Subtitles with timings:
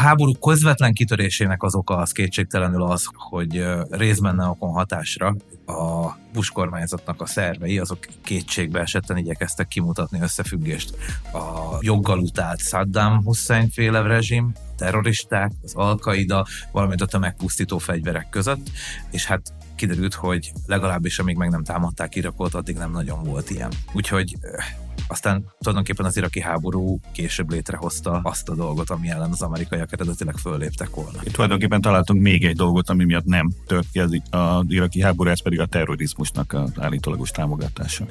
[0.00, 5.36] háború közvetlen kitörésének az oka az kétségtelenül az, hogy részben neokon hatásra.
[5.66, 10.96] A Bush kormányzatnak a szervei, azok kétségbe esetten igyekeztek kimutatni összefüggést.
[11.32, 18.70] A joggal utált Saddam Hussein féle rezsim, terroristák, az Al-Qaida, valamint a tömegpusztító fegyverek között,
[19.10, 23.70] és hát kiderült, hogy legalábbis amíg meg nem támadták Irakot, addig nem nagyon volt ilyen.
[23.92, 24.36] Úgyhogy
[25.06, 30.36] aztán tulajdonképpen az iraki háború később létrehozta azt a dolgot, ami ellen az amerikaiak eredetileg
[30.36, 31.18] fölléptek volna.
[31.24, 35.30] Itt tulajdonképpen találtunk még egy dolgot, ami miatt nem tört ki az, az iraki háború,
[35.30, 38.06] ez pedig a terrorizmusnak az állítólagos támogatása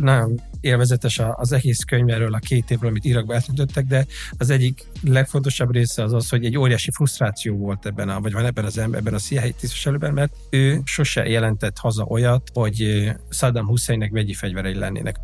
[0.00, 4.06] nagyon élvezetes az egész könyv erről a két évről, amit Irakba eltöntöttek, de
[4.38, 8.44] az egyik legfontosabb része az az, hogy egy óriási frusztráció volt ebben a, vagy van
[8.44, 13.66] ebben az ember, ebben a CIA tisztviselőben, mert ő sose jelentett haza olyat, hogy Saddam
[13.66, 15.16] Husseinnek vegyi fegyverei lennének.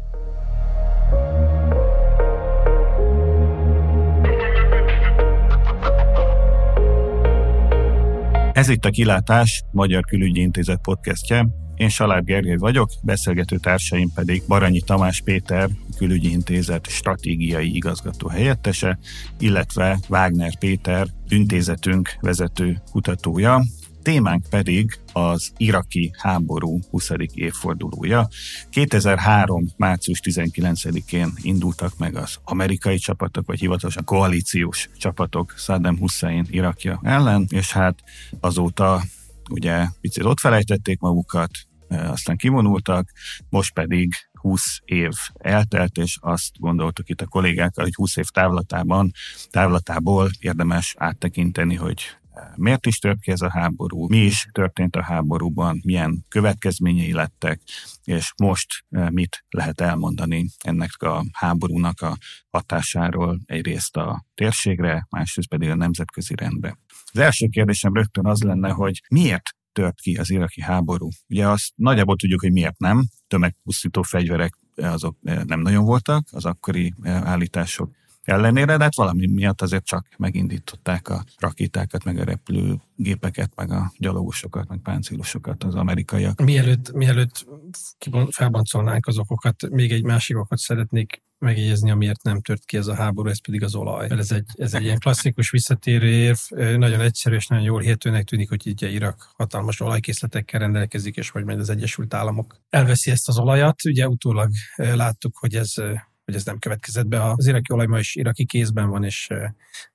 [8.52, 11.65] Ez itt a Kilátás, Magyar Külügyi Intézet podcastje.
[11.76, 18.98] Én Salád Gergely vagyok, beszélgető társaim pedig Baranyi Tamás Péter, Külügyi Intézet stratégiai igazgató helyettese,
[19.38, 23.62] illetve Wagner Péter, intézetünk vezető kutatója.
[24.02, 27.10] Témánk pedig az iraki háború 20.
[27.34, 28.28] évfordulója.
[28.70, 29.66] 2003.
[29.76, 37.46] március 19-én indultak meg az amerikai csapatok, vagy hivatalosan koalíciós csapatok Saddam Hussein Irakja ellen,
[37.48, 37.98] és hát
[38.40, 39.02] azóta
[39.50, 41.50] ugye picit ott felejtették magukat,
[41.88, 43.10] aztán kivonultak,
[43.48, 49.10] most pedig 20 év eltelt, és azt gondoltuk itt a kollégákkal, hogy 20 év távlatában,
[49.50, 52.02] távlatából érdemes áttekinteni, hogy
[52.54, 57.60] miért is tört ki ez a háború, mi is történt a háborúban, milyen következményei lettek,
[58.04, 58.66] és most
[59.10, 62.16] mit lehet elmondani ennek a háborúnak a
[62.50, 66.78] hatásáról egyrészt a térségre, másrészt pedig a nemzetközi rendbe.
[67.12, 71.08] Az első kérdésem rögtön az lenne, hogy miért tört ki az iraki háború.
[71.28, 73.04] Ugye azt nagyjából tudjuk, hogy miért nem.
[73.26, 77.90] Tömegpusztító fegyverek azok nem nagyon voltak, az akkori állítások
[78.26, 83.92] ellenére, de hát valami miatt azért csak megindították a rakétákat, meg a repülőgépeket, meg a
[83.98, 86.42] gyalogosokat, meg páncélosokat az amerikaiak.
[86.42, 87.46] Mielőtt, mielőtt
[88.30, 92.94] felboncolnánk az okokat, még egy másik okot szeretnék megjegyezni, amiért nem tört ki ez a
[92.94, 94.08] háború, ez pedig az olaj.
[94.10, 96.38] Ez egy, ez egy ilyen klasszikus visszatérő érv,
[96.76, 101.44] nagyon egyszerű és nagyon jól hihetőnek tűnik, hogy így Irak hatalmas olajkészletekkel rendelkezik, és hogy
[101.44, 103.84] majd az Egyesült Államok elveszi ezt az olajat.
[103.84, 105.72] Ugye utólag láttuk, hogy ez
[106.26, 107.30] hogy ez nem következett be.
[107.30, 109.28] Az iraki olaj ma is iraki kézben van, és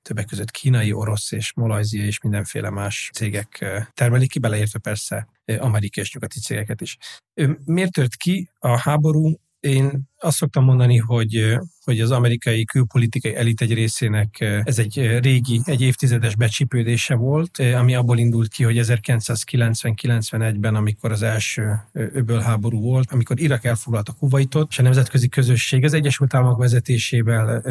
[0.02, 5.28] többek között kínai, orosz és molajzia és mindenféle más cégek termelik ki, beleértve persze
[5.58, 6.96] amerikai és nyugati cégeket is.
[7.64, 9.40] Miért tört ki a háború?
[9.60, 15.60] Én azt szoktam mondani, hogy, hogy az amerikai külpolitikai elit egy részének ez egy régi,
[15.64, 23.12] egy évtizedes becsípődése volt, ami abból indult ki, hogy 1990-91-ben, amikor az első öbölháború volt,
[23.12, 27.62] amikor Irak elfoglalta Kuwaitot, és a nemzetközi közösség az Egyesült Államok vezetésével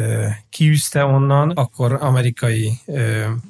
[0.50, 2.72] kiűzte onnan, akkor amerikai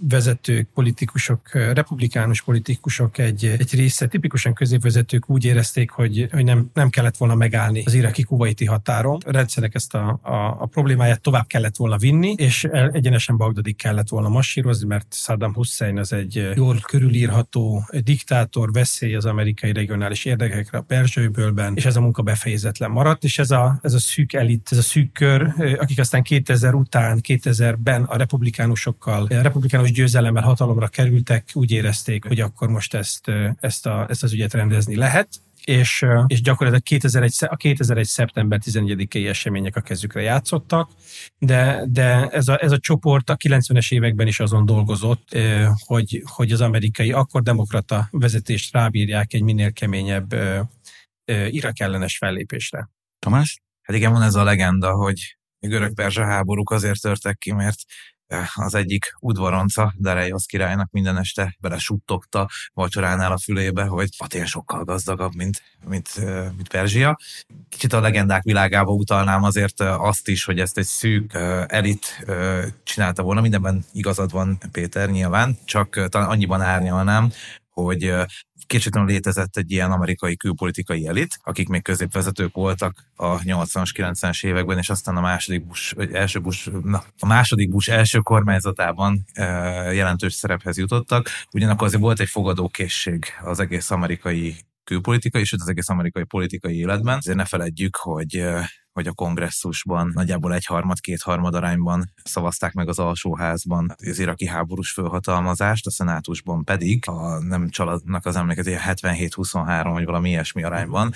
[0.09, 6.91] vezetők, politikusok, republikánus politikusok egy, egy része, tipikusan középvezetők úgy érezték, hogy, hogy nem, nem
[6.91, 9.21] kellett volna megállni az iraki kuwaiti határ határon.
[9.25, 14.09] A rendszerek ezt a, a, a problémáját tovább kellett volna vinni, és egyenesen Bagdadig kellett
[14.09, 20.79] volna masírozni, mert Saddam Hussein az egy jól körülírható diktátor, veszély az amerikai regionális érdekekre
[20.79, 24.69] a Perzsőbölben, és ez a munka befejezetlen maradt, és ez a, ez a szűk elit,
[24.71, 30.89] ez a szűk kör, akik aztán 2000 után, 2000-ben a republikánusokkal, a republikánus győzelemmel hatalomra
[30.89, 33.31] kerültek, úgy érezték, hogy akkor most ezt,
[33.61, 35.29] ezt, a, ezt az ügyet rendezni lehet
[35.65, 38.07] és, és gyakorlatilag 2001, a 2001.
[38.07, 40.91] szeptember 11-i események a kezükre játszottak,
[41.39, 45.37] de, de ez, a, ez a csoport a 90-es években is azon dolgozott,
[45.87, 50.35] hogy, hogy az amerikai akkor demokrata vezetést rábírják egy minél keményebb
[51.49, 52.91] Irak ellenes fellépésre.
[53.19, 53.61] Tamás?
[53.83, 57.79] Hát igen, van ez a legenda, hogy a görög-perzsa háborúk azért törtek ki, mert
[58.55, 65.35] az egyik udvaronca, Dareios királynak minden este belesuttogta vacsoránál a fülébe, hogy Atén sokkal gazdagabb,
[65.35, 66.09] mint, mint,
[66.57, 67.19] mint Perzsia.
[67.69, 71.35] Kicsit a legendák világába utalnám azért azt is, hogy ezt egy szűk
[71.67, 72.25] elit
[72.83, 73.41] csinálta volna.
[73.41, 77.33] Mindenben igazad van, Péter, nyilván, csak talán annyiban árnyalnám,
[77.71, 78.15] hogy
[78.73, 84.79] kétségtelenül létezett egy ilyen amerikai külpolitikai elit, akik még középvezetők voltak a 80-as, 90-es években,
[84.79, 89.45] és aztán a második Bush, vagy első Bush, na, a második Bush első kormányzatában e,
[89.93, 91.29] jelentős szerephez jutottak.
[91.53, 97.17] Ugyanakkor azért volt egy fogadókészség az egész amerikai külpolitikai, és az egész amerikai politikai életben.
[97.17, 98.45] Ezért ne feledjük, hogy
[98.93, 105.87] hogy a kongresszusban nagyjából egyharmad, kétharmad arányban szavazták meg az alsóházban az iraki háborús fölhatalmazást,
[105.87, 111.13] a szenátusban pedig, ha nem csaladnak az emléket, 77-23 vagy valami ilyesmi arányban.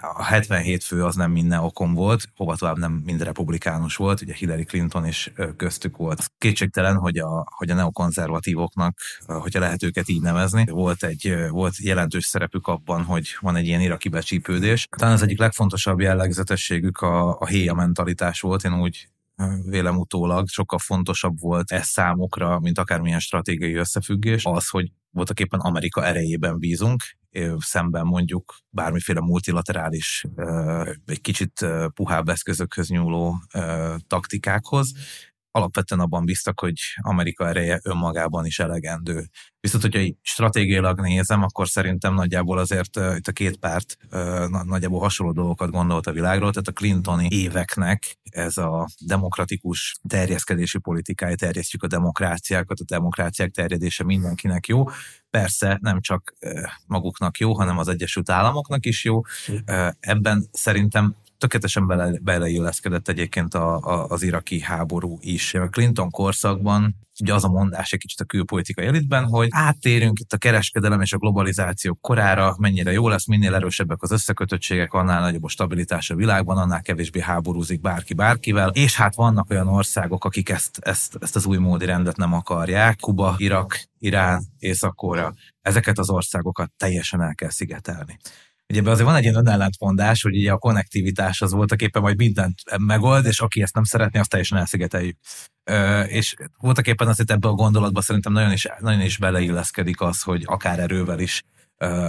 [0.00, 4.34] A 77 fő az nem minden okon volt, hova tovább nem mind republikánus volt, ugye
[4.34, 6.30] Hillary Clinton is köztük volt.
[6.38, 12.24] Kétségtelen, hogy a, hogy a neokonzervatívoknak, hogyha lehet őket így nevezni, volt egy volt jelentős
[12.24, 14.86] szerepük abban, hogy van egy ilyen iraki becsípődés.
[14.96, 19.08] Talán az egyik legfontosabb jellegzetességük a, a héja mentalitás volt, én úgy
[19.64, 25.60] vélem utólag sokkal fontosabb volt ez számukra, mint akármilyen stratégiai összefüggés, az, hogy voltak éppen
[25.60, 27.02] Amerika erejében bízunk,
[27.58, 30.24] szemben mondjuk bármiféle multilaterális,
[31.06, 33.42] egy kicsit puhább eszközökhöz nyúló
[34.06, 34.92] taktikákhoz,
[35.50, 39.28] alapvetően abban bíztak, hogy Amerika ereje önmagában is elegendő.
[39.60, 45.00] Viszont, hogyha stratégiailag nézem, akkor szerintem nagyjából azért uh, itt a két párt uh, nagyjából
[45.00, 51.82] hasonló dolgokat gondolt a világról, tehát a Clintoni éveknek ez a demokratikus terjeszkedési politikája, terjesztjük
[51.82, 54.84] a demokráciákat, a demokráciák terjedése mindenkinek jó.
[55.30, 59.20] Persze nem csak uh, maguknak jó, hanem az Egyesült Államoknak is jó.
[60.00, 65.54] Ebben szerintem tökéletesen bele, beleilleszkedett egyébként a, a, az iraki háború is.
[65.54, 70.32] A Clinton korszakban ugye az a mondás egy kicsit a külpolitikai elitben, hogy áttérünk itt
[70.32, 75.44] a kereskedelem és a globalizáció korára, mennyire jó lesz, minél erősebbek az összekötöttségek, annál nagyobb
[75.44, 80.48] a stabilitás a világban, annál kevésbé háborúzik bárki bárkivel, és hát vannak olyan országok, akik
[80.48, 86.10] ezt, ezt, ezt az új módi rendet nem akarják, Kuba, Irak, Irán, Észak-Korea, ezeket az
[86.10, 88.18] országokat teljesen el kell szigetelni.
[88.70, 92.54] Ugye azért van egy ilyen önellentmondás, hogy ugye a konnektivitás az voltak éppen majd mindent
[92.78, 95.16] megold, és aki ezt nem szeretné, azt teljesen elszigeteljük.
[95.64, 100.22] Ö, és voltak éppen azért ebbe a gondolatba szerintem nagyon is, nagyon is beleilleszkedik az,
[100.22, 101.42] hogy akár erővel is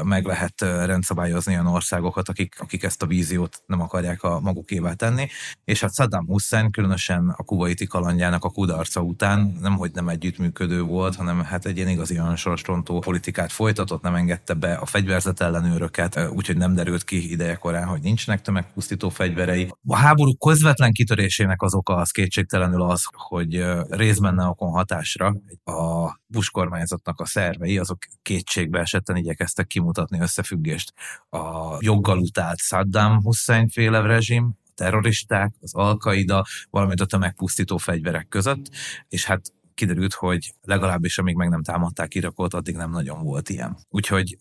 [0.03, 5.27] meg lehet rendszabályozni olyan országokat, akik, akik ezt a víziót nem akarják a magukévá tenni.
[5.63, 10.81] És hát Saddam Hussein különösen a kuwaiti kalandjának a kudarca után nem, hogy nem együttműködő
[10.81, 16.29] volt, hanem hát egy ilyen igazi önsorsrontó politikát folytatott, nem engedte be a fegyverzet ellenőröket,
[16.33, 19.71] úgyhogy nem derült ki ideje korán, hogy nincsenek tömegpusztító fegyverei.
[19.87, 26.19] A háború közvetlen kitörésének az oka az kétségtelenül az, hogy részben ne okon hatásra a
[26.27, 30.93] Bush kormányzatnak a szervei, azok kétségbe esetten igyekeztek igyekeztek kimutatni összefüggést
[31.29, 38.27] a joggal utált Saddam Hussein féle rezsim, a terroristák, az Al-Qaida, valamint a tömegpusztító fegyverek
[38.27, 38.69] között,
[39.09, 39.41] és hát
[39.73, 43.77] kiderült, hogy legalábbis amíg meg nem támadták Irakot, addig nem nagyon volt ilyen.
[43.89, 44.37] Úgyhogy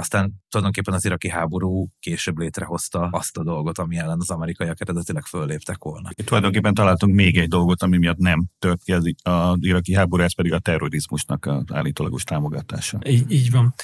[0.00, 5.24] aztán tulajdonképpen az iraki háború később létrehozta azt a dolgot, ami ellen az amerikaiak eredetileg
[5.24, 6.10] fölléptek volna.
[6.14, 10.22] Itt tulajdonképpen találtunk még egy dolgot, ami miatt nem tört ki az, az iraki háború,
[10.22, 12.98] ez pedig a terrorizmusnak az állítólagos támogatása.
[13.06, 13.74] Így, így van.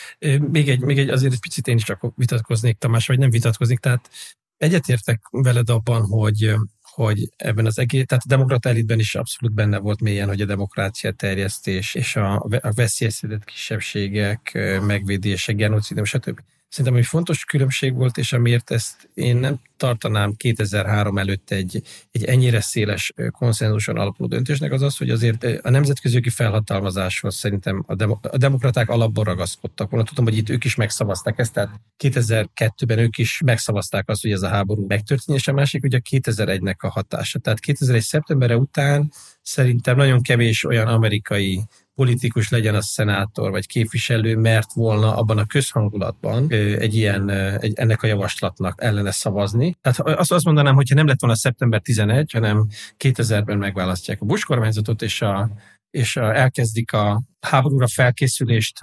[0.51, 3.79] Még egy, még egy, azért egy picit én is csak vitatkoznék, Tamás, vagy nem vitatkoznék,
[3.79, 4.11] tehát
[4.57, 6.55] egyetértek veled abban, hogy
[6.97, 10.45] hogy ebben az egész, tehát a demokrata elitben is abszolút benne volt mélyen, hogy a
[10.45, 16.41] demokrácia terjesztés és a, a veszélyeztetett kisebbségek megvédése, genocid, stb.
[16.69, 22.25] Szerintem egy fontos különbség volt, és amiért ezt én nem tartanám 2003 előtt egy, egy
[22.25, 28.19] ennyire széles konszenzuson alapuló döntésnek, az az, hogy azért a nemzetközi felhatalmazáshoz szerintem a, demo,
[28.23, 30.07] a demokraták alapból ragaszkodtak volna.
[30.07, 34.43] Tudom, hogy itt ők is megszavazták ezt, tehát 2002-ben ők is megszavazták azt, hogy ez
[34.43, 37.39] a háború megtörténjen, és a másik ugye 2001-nek a hatása.
[37.39, 38.03] Tehát 2001.
[38.03, 39.13] szeptemberre után
[39.43, 41.65] szerintem nagyon kevés olyan amerikai
[41.97, 48.03] politikus legyen a szenátor vagy képviselő, mert volna abban a közhangulatban egy ilyen, egy, ennek
[48.03, 49.77] a javaslatnak ellene szavazni.
[49.81, 52.67] Tehát azt, azt mondanám, hogyha nem lett volna szeptember 11, hanem
[52.99, 55.51] 2000-ben megválasztják a Bush kormányzatot, és a
[55.91, 58.79] és elkezdik a háborúra felkészülést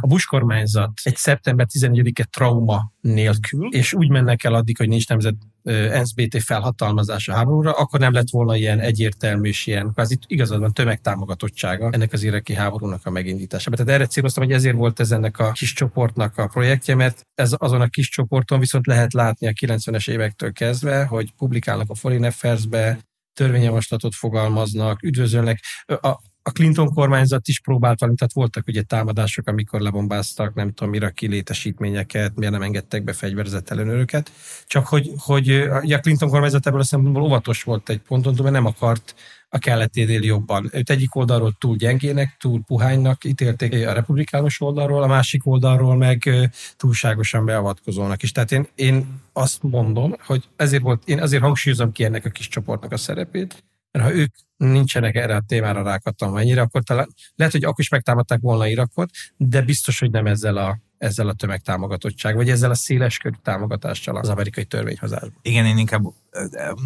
[0.00, 5.08] a Bush kormányzat egy szeptember 11-e trauma nélkül, és úgy mennek el addig, hogy nincs
[5.08, 10.60] nemzet NSBT felhatalmazás a háborúra, akkor nem lett volna ilyen egyértelmű és ilyen, kvázi igazad
[10.60, 13.70] van tömegtámogatottsága ennek az iraki háborúnak a megindítása.
[13.70, 17.54] Tehát erre céloztam, hogy ezért volt ez ennek a kis csoportnak a projektje, mert ez
[17.56, 22.24] azon a kis csoporton viszont lehet látni a 90-es évektől kezdve, hogy publikálnak a Foreign
[22.24, 22.98] Affairs-be,
[23.32, 25.60] törvényjavaslatot fogalmaznak, üdvözölnek.
[25.86, 30.94] A, a Clinton kormányzat is próbált valamit, tehát voltak ugye támadások, amikor lebombáztak, nem tudom,
[30.94, 34.30] iraki létesítményeket, miért nem engedtek be fegyverzett ellenőröket.
[34.66, 35.50] Csak hogy, hogy
[35.92, 39.14] a Clinton kormányzat ebből a szempontból óvatos volt egy ponton, mert nem akart
[39.48, 40.70] a keleténél jobban.
[40.72, 46.30] Őt egyik oldalról túl gyengének, túl puhánynak ítélték a republikánus oldalról, a másik oldalról meg
[46.76, 48.32] túlságosan beavatkozónak is.
[48.32, 52.48] Tehát én, én azt mondom, hogy ezért volt, én azért hangsúlyozom ki ennek a kis
[52.48, 54.34] csoportnak a szerepét, mert ha ők
[54.70, 59.10] nincsenek erre a témára rákattam ennyire, akkor talán lehet, hogy akkor is megtámadták volna Irakot,
[59.36, 64.28] de biztos, hogy nem ezzel a ezzel a tömegtámogatottság, vagy ezzel a széleskörű támogatással az
[64.28, 65.38] amerikai törvényhozásban.
[65.42, 66.02] Igen, én inkább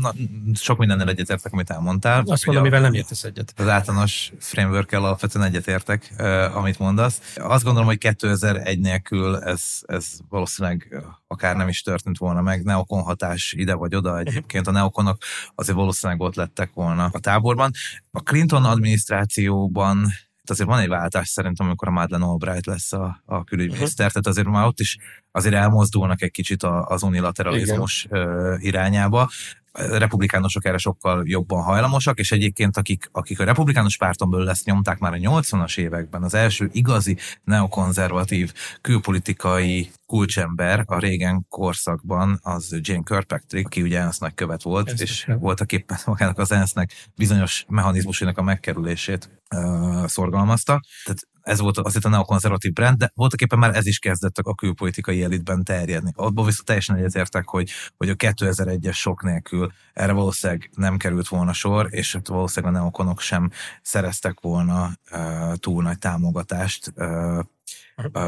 [0.01, 0.13] na,
[0.55, 2.23] sok mindennel egyetértek, amit elmondtál.
[2.27, 3.53] Azt mondom, mivel nem értesz egyet.
[3.57, 7.21] Az általános framework alapvetően egyetértek, uh, amit mondasz.
[7.35, 12.65] Azt gondolom, hogy 2001 nélkül ez, ez valószínűleg akár nem is történt volna meg.
[12.65, 14.19] Neokon hatás ide vagy oda.
[14.19, 15.19] Egyébként a neokonok
[15.55, 17.66] azért valószínűleg ott lettek volna a táborban.
[18.11, 20.07] A Clinton adminisztrációban
[20.51, 24.23] azért van egy váltás szerintem, amikor a Madeleine Albright lesz a, a külügyminiszter, uh-huh.
[24.23, 24.99] tehát azért már ott is
[25.33, 28.59] azért elmozdulnak egy kicsit az unilateralizmus Igen.
[28.61, 29.31] irányába
[29.77, 34.99] republikánusok erre sokkal jobban hajlamosak, és egyébként akik, akik a republikánus párton belül ezt nyomták
[34.99, 43.03] már a 80-as években, az első igazi neokonzervatív külpolitikai kulcsember a régen korszakban az Jane
[43.03, 48.39] Kirkpatrick, aki ugye ENSZ követ volt, Ezt és voltak éppen magának az ENSZ-nek bizonyos mechanizmusének
[48.39, 50.81] a megkerülését uh, szorgalmazta.
[51.05, 54.55] Tehát ez volt azért a neokonzervatív brand, de voltak éppen már ez is kezdett a
[54.55, 56.13] külpolitikai elitben terjedni.
[56.15, 61.53] Abban viszont teljesen egyetértek, hogy, hogy a 2001-es sok nélkül erre valószínűleg nem került volna
[61.53, 63.51] sor, és valószínűleg a neokonok sem
[63.83, 67.39] szereztek volna uh, túl nagy támogatást uh,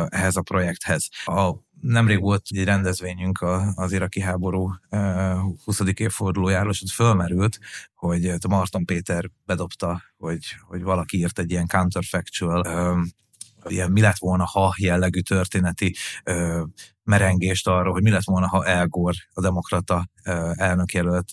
[0.09, 1.09] ehhez a projekthez.
[1.25, 3.45] A nemrég volt egy rendezvényünk
[3.75, 4.73] az iraki háború
[5.65, 5.81] 20.
[5.95, 7.59] évfordulójáról, és ott fölmerült,
[7.95, 12.63] hogy Marton Péter bedobta, hogy, hogy valaki írt egy ilyen counterfactual
[13.67, 16.63] ilyen mi lett volna, ha jellegű történeti ö,
[17.09, 20.09] merengést arról, hogy mi lett volna, ha El Gore, a demokrata
[20.55, 21.33] elnökjelölt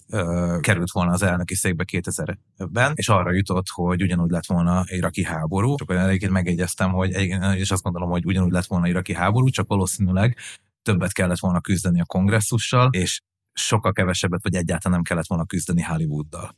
[0.59, 5.75] került volna az elnöki székbe 2000-ben, és arra jutott, hogy ugyanúgy lett volna iraki háború.
[5.75, 7.11] Csak egyébként megegyeztem, hogy
[7.55, 10.37] és azt gondolom, hogy ugyanúgy lett volna iraki háború, csak valószínűleg
[10.81, 13.21] többet kellett volna küzdeni a kongresszussal, és
[13.53, 16.55] sokkal kevesebbet, vagy egyáltalán nem kellett volna küzdeni Hollywooddal.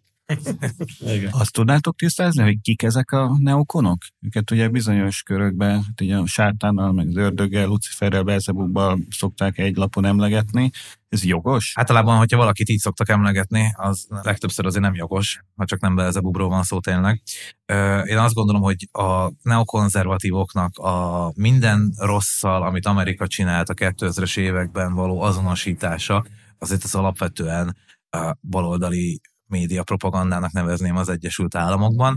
[1.00, 1.32] Igen.
[1.32, 3.98] Azt tudnátok tisztázni, hogy kik ezek a neokonok?
[4.22, 9.76] Őket ugye bizonyos körökben, hát ugye a sátánnal, meg az ördöggel, Luciferrel, Belzebubbal szokták egy
[9.76, 10.70] lapon emlegetni.
[11.10, 11.74] Ez jogos?
[11.76, 16.50] Általában, hogyha valakit így szoktak emlegetni, az legtöbbször azért nem jogos, ha csak nem Belzebubról
[16.50, 17.22] van szó tényleg.
[18.06, 24.94] Én azt gondolom, hogy a neokonzervatívoknak a minden rosszal, amit Amerika csinált a 2000-es években
[24.94, 26.26] való azonosítása,
[26.58, 27.78] azért az alapvetően
[28.10, 32.16] a baloldali média propagandának nevezném az Egyesült Államokban.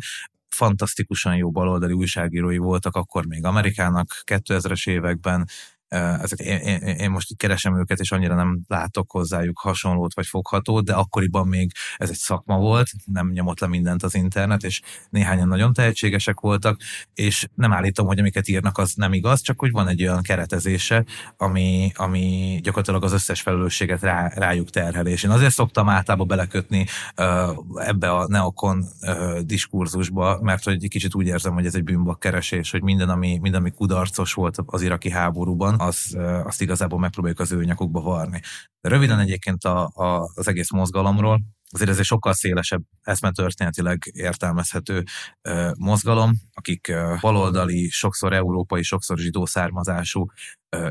[0.49, 5.49] Fantasztikusan jó baloldali újságírói voltak akkor még Amerikának 2000-es években,
[5.91, 10.93] ezek, én, én, most keresem őket, és annyira nem látok hozzájuk hasonlót vagy foghatót, de
[10.93, 14.81] akkoriban még ez egy szakma volt, nem nyomott le mindent az internet, és
[15.11, 16.81] néhányan nagyon tehetségesek voltak,
[17.15, 21.05] és nem állítom, hogy amiket írnak, az nem igaz, csak hogy van egy olyan keretezése,
[21.37, 25.07] ami, ami gyakorlatilag az összes felelősséget rá, rájuk terhel.
[25.07, 26.87] És én azért szoktam általában belekötni
[27.75, 28.85] ebbe a neokon
[29.45, 33.71] diskurzusba, mert hogy kicsit úgy érzem, hogy ez egy bűnbakkeresés, hogy minden ami, minden, ami
[33.71, 38.41] kudarcos volt az iraki háborúban, az, azt igazából megpróbáljuk az ő nyakukba varni.
[38.81, 41.41] De röviden egyébként a, a, az egész mozgalomról,
[41.73, 45.05] azért ez egy sokkal szélesebb, eszmetörténetileg értelmezhető
[45.49, 50.27] uh, mozgalom, akik uh, baloldali, sokszor európai, sokszor zsidó származású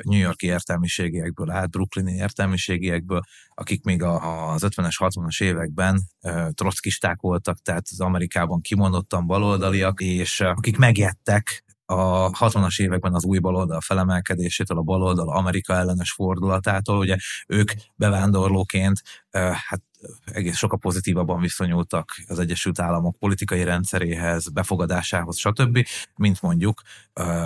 [0.04, 7.20] New Yorki értelmiségiekből állt, brooklyni értelmiségiekből, akik még a, az 50-es, 60-as években uh, trockisták
[7.20, 13.40] voltak, tehát az Amerikában kimondottan baloldaliak, és uh, akik megjettek a 60-as években az új
[13.40, 17.18] baloldal felemelkedésétől, a baloldal Amerika ellenes fordulatától, ugye
[17.48, 19.82] ők bevándorlóként hát
[20.26, 26.82] egész sokkal pozitívabban viszonyultak az Egyesült Államok politikai rendszeréhez, befogadásához, stb., mint mondjuk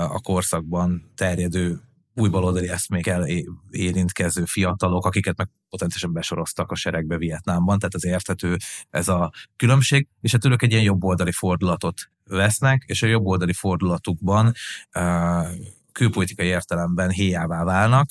[0.08, 1.82] a korszakban terjedő
[2.16, 3.28] új baloldali eszmékkel
[3.70, 8.58] érintkező fiatalok, akiket meg potenciálisan besoroztak a seregbe Vietnámban, tehát az érthető
[8.90, 14.54] ez a különbség, és hát ők egy ilyen jobboldali fordulatot vesznek, és a jobboldali fordulatukban
[14.94, 15.48] uh,
[15.94, 18.08] külpolitikai értelemben héjává válnak,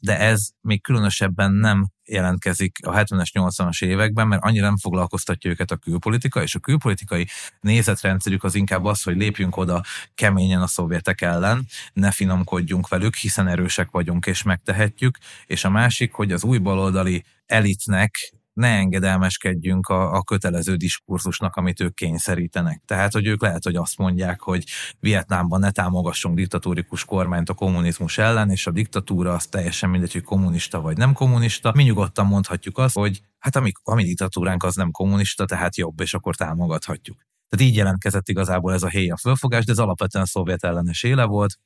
[0.00, 5.70] de ez még különösebben nem jelentkezik a 70-es, 80-as években, mert annyira nem foglalkoztatja őket
[5.70, 7.26] a külpolitika, és a külpolitikai
[7.60, 9.82] nézetrendszerük az inkább az, hogy lépjünk oda
[10.14, 16.12] keményen a szovjetek ellen, ne finomkodjunk velük, hiszen erősek vagyunk és megtehetjük, és a másik,
[16.12, 22.82] hogy az új baloldali elitnek ne engedelmeskedjünk a, a kötelező diskurzusnak, amit ők kényszerítenek.
[22.86, 24.64] Tehát, hogy ők lehet, hogy azt mondják, hogy
[25.00, 30.22] Vietnámban ne támogassunk diktatórikus kormányt a kommunizmus ellen, és a diktatúra az teljesen mindegy, hogy
[30.22, 31.72] kommunista vagy nem kommunista.
[31.74, 35.76] Mi nyugodtan mondhatjuk azt, hogy hát a mi, a mi diktatúránk az nem kommunista, tehát
[35.76, 37.16] jobb, és akkor támogathatjuk.
[37.48, 41.58] Tehát így jelentkezett igazából ez a héja fölfogás, de ez alapvetően szovjet ellenes éle volt.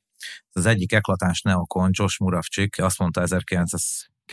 [0.52, 3.21] Az egyik eklatáns neokon, Josh Muravcsik, azt mondta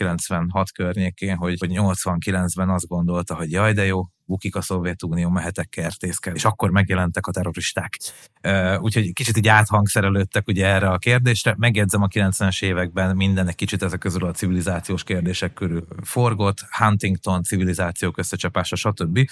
[0.00, 5.68] 1996 környékén, hogy, hogy 89-ben azt gondolta, hogy jaj, de jó, bukik a Szovjetunió, mehetek
[5.68, 7.98] kertészkedni, és akkor megjelentek a terroristák.
[8.78, 11.54] Úgyhogy kicsit így áthangszerelődtek ugye erre a kérdésre.
[11.58, 17.42] Megjegyzem, a 90-es években minden egy kicsit ezek közül a civilizációs kérdések körül forgott, Huntington,
[17.42, 19.28] civilizációk összecsapása, stb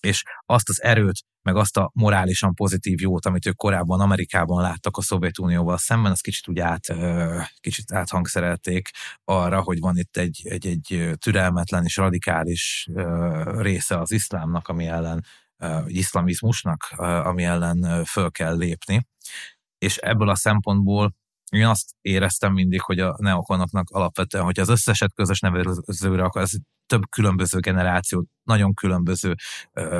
[0.00, 4.96] és azt az erőt, meg azt a morálisan pozitív jót, amit ők korábban Amerikában láttak
[4.96, 6.86] a Szovjetunióval szemben, azt kicsit úgy át,
[7.60, 8.90] kicsit áthangszerelték
[9.24, 12.88] arra, hogy van itt egy, egy, egy türelmetlen és radikális
[13.44, 15.24] része az iszlámnak, ami ellen,
[15.86, 19.06] iszlamizmusnak, ami ellen föl kell lépni.
[19.78, 21.14] És ebből a szempontból
[21.50, 26.50] én azt éreztem mindig, hogy a neokonoknak alapvetően, hogy az összeset közös nevezőre akar, ez
[26.88, 29.34] több különböző generáció, nagyon különböző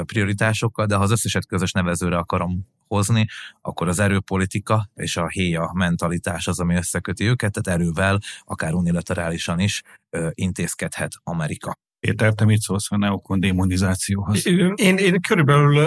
[0.04, 3.26] prioritásokkal, de ha az összeset közös nevezőre akarom hozni,
[3.61, 9.59] akkor az erőpolitika és a héja mentalitás az, ami összeköti őket, tehát erővel, akár unilaterálisan
[9.61, 9.83] is
[10.30, 11.78] intézkedhet Amerika.
[12.00, 14.47] Péter, te mit szólsz a neokon démonizációhoz?
[14.75, 15.87] Én, én körülbelül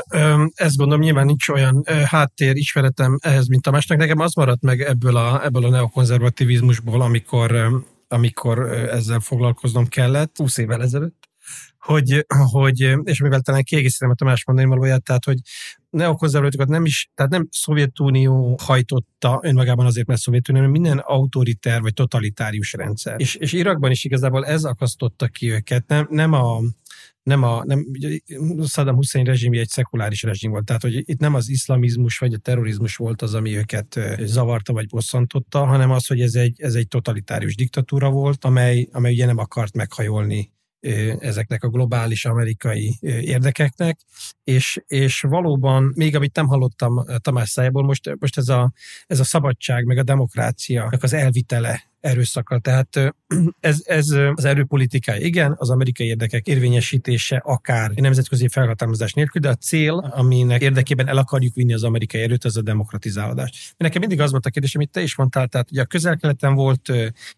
[0.54, 3.98] ezt gondolom, nyilván nincs olyan háttér ismeretem ehhez, mint Tamásnak.
[3.98, 7.52] Nekem az maradt meg ebből a, ebből a neokonzervativizmusból, amikor,
[8.12, 11.30] amikor ezzel foglalkoznom kellett, 20 évvel ezelőtt,
[11.80, 15.38] hogy, hogy és mivel talán kiegészítem a Tamás mondani valóját, tehát, hogy
[15.90, 21.94] neokonzervatívokat nem is, tehát nem Szovjetunió hajtotta önmagában azért, mert Szovjetunió, hanem minden autoriter vagy
[21.94, 23.16] totalitárius rendszer.
[23.20, 26.60] És, és Irakban is igazából ez akasztotta ki őket, nem, nem a
[27.24, 27.86] nem a, nem,
[28.68, 32.38] Saddam Hussein rezsimje egy szekuláris rezsim volt, tehát hogy itt nem az iszlamizmus vagy a
[32.38, 36.88] terrorizmus volt az, ami őket zavarta vagy bosszantotta, hanem az, hogy ez egy, ez egy
[36.88, 40.52] totalitárius diktatúra volt, amely, amely ugye nem akart meghajolni
[41.20, 44.00] ezeknek a globális amerikai érdekeknek,
[44.44, 48.72] és, és valóban, még amit nem hallottam Tamás szájából, most, most ez, a,
[49.08, 52.60] ez a szabadság, meg a demokrácia, az elvitele erőszakkal.
[52.60, 53.16] Tehát
[53.60, 59.56] ez, ez az erőpolitikája, igen, az amerikai érdekek érvényesítése akár nemzetközi felhatalmazás nélkül, de a
[59.56, 63.74] cél, aminek érdekében el akarjuk vinni az amerikai erőt, az a demokratizálódás.
[63.78, 66.92] Nekem mindig az volt a kérdés, amit te is mondtál, tehát ugye a közel-keleten volt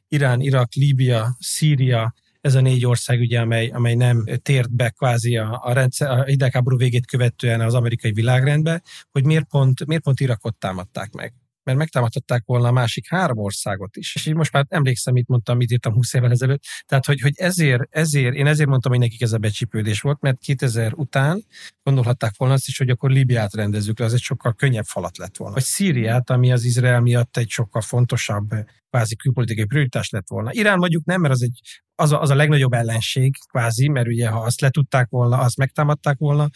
[0.07, 5.37] Irán, Irak, Líbia, Szíria, ez a négy ország, ugye, amely, amely nem tért be kvázi
[5.37, 10.19] a, a, rendszer, a hidegháború végét követően az amerikai világrendbe, hogy miért pont, miért pont
[10.19, 14.15] Irakot támadták meg mert megtámadhatták volna a másik három országot is.
[14.15, 16.63] És így most már emlékszem, mit mondtam, mit írtam 20 évvel ezelőtt.
[16.85, 20.37] Tehát, hogy, hogy ezért, ezért, én ezért mondtam, hogy nekik ez a becsípődés volt, mert
[20.39, 21.45] 2000 után
[21.83, 25.37] gondolhatták volna azt is, hogy akkor Líbiát rendezzük le, az egy sokkal könnyebb falat lett
[25.37, 25.53] volna.
[25.53, 28.49] Vagy Szíriát, ami az Izrael miatt egy sokkal fontosabb
[28.89, 30.49] kvázi külpolitikai prioritás lett volna.
[30.53, 31.59] Irán mondjuk nem, mert az, egy,
[31.95, 36.17] az, a, az a legnagyobb ellenség kvázi, mert ugye ha azt letudták volna, azt megtámadták
[36.17, 36.49] volna,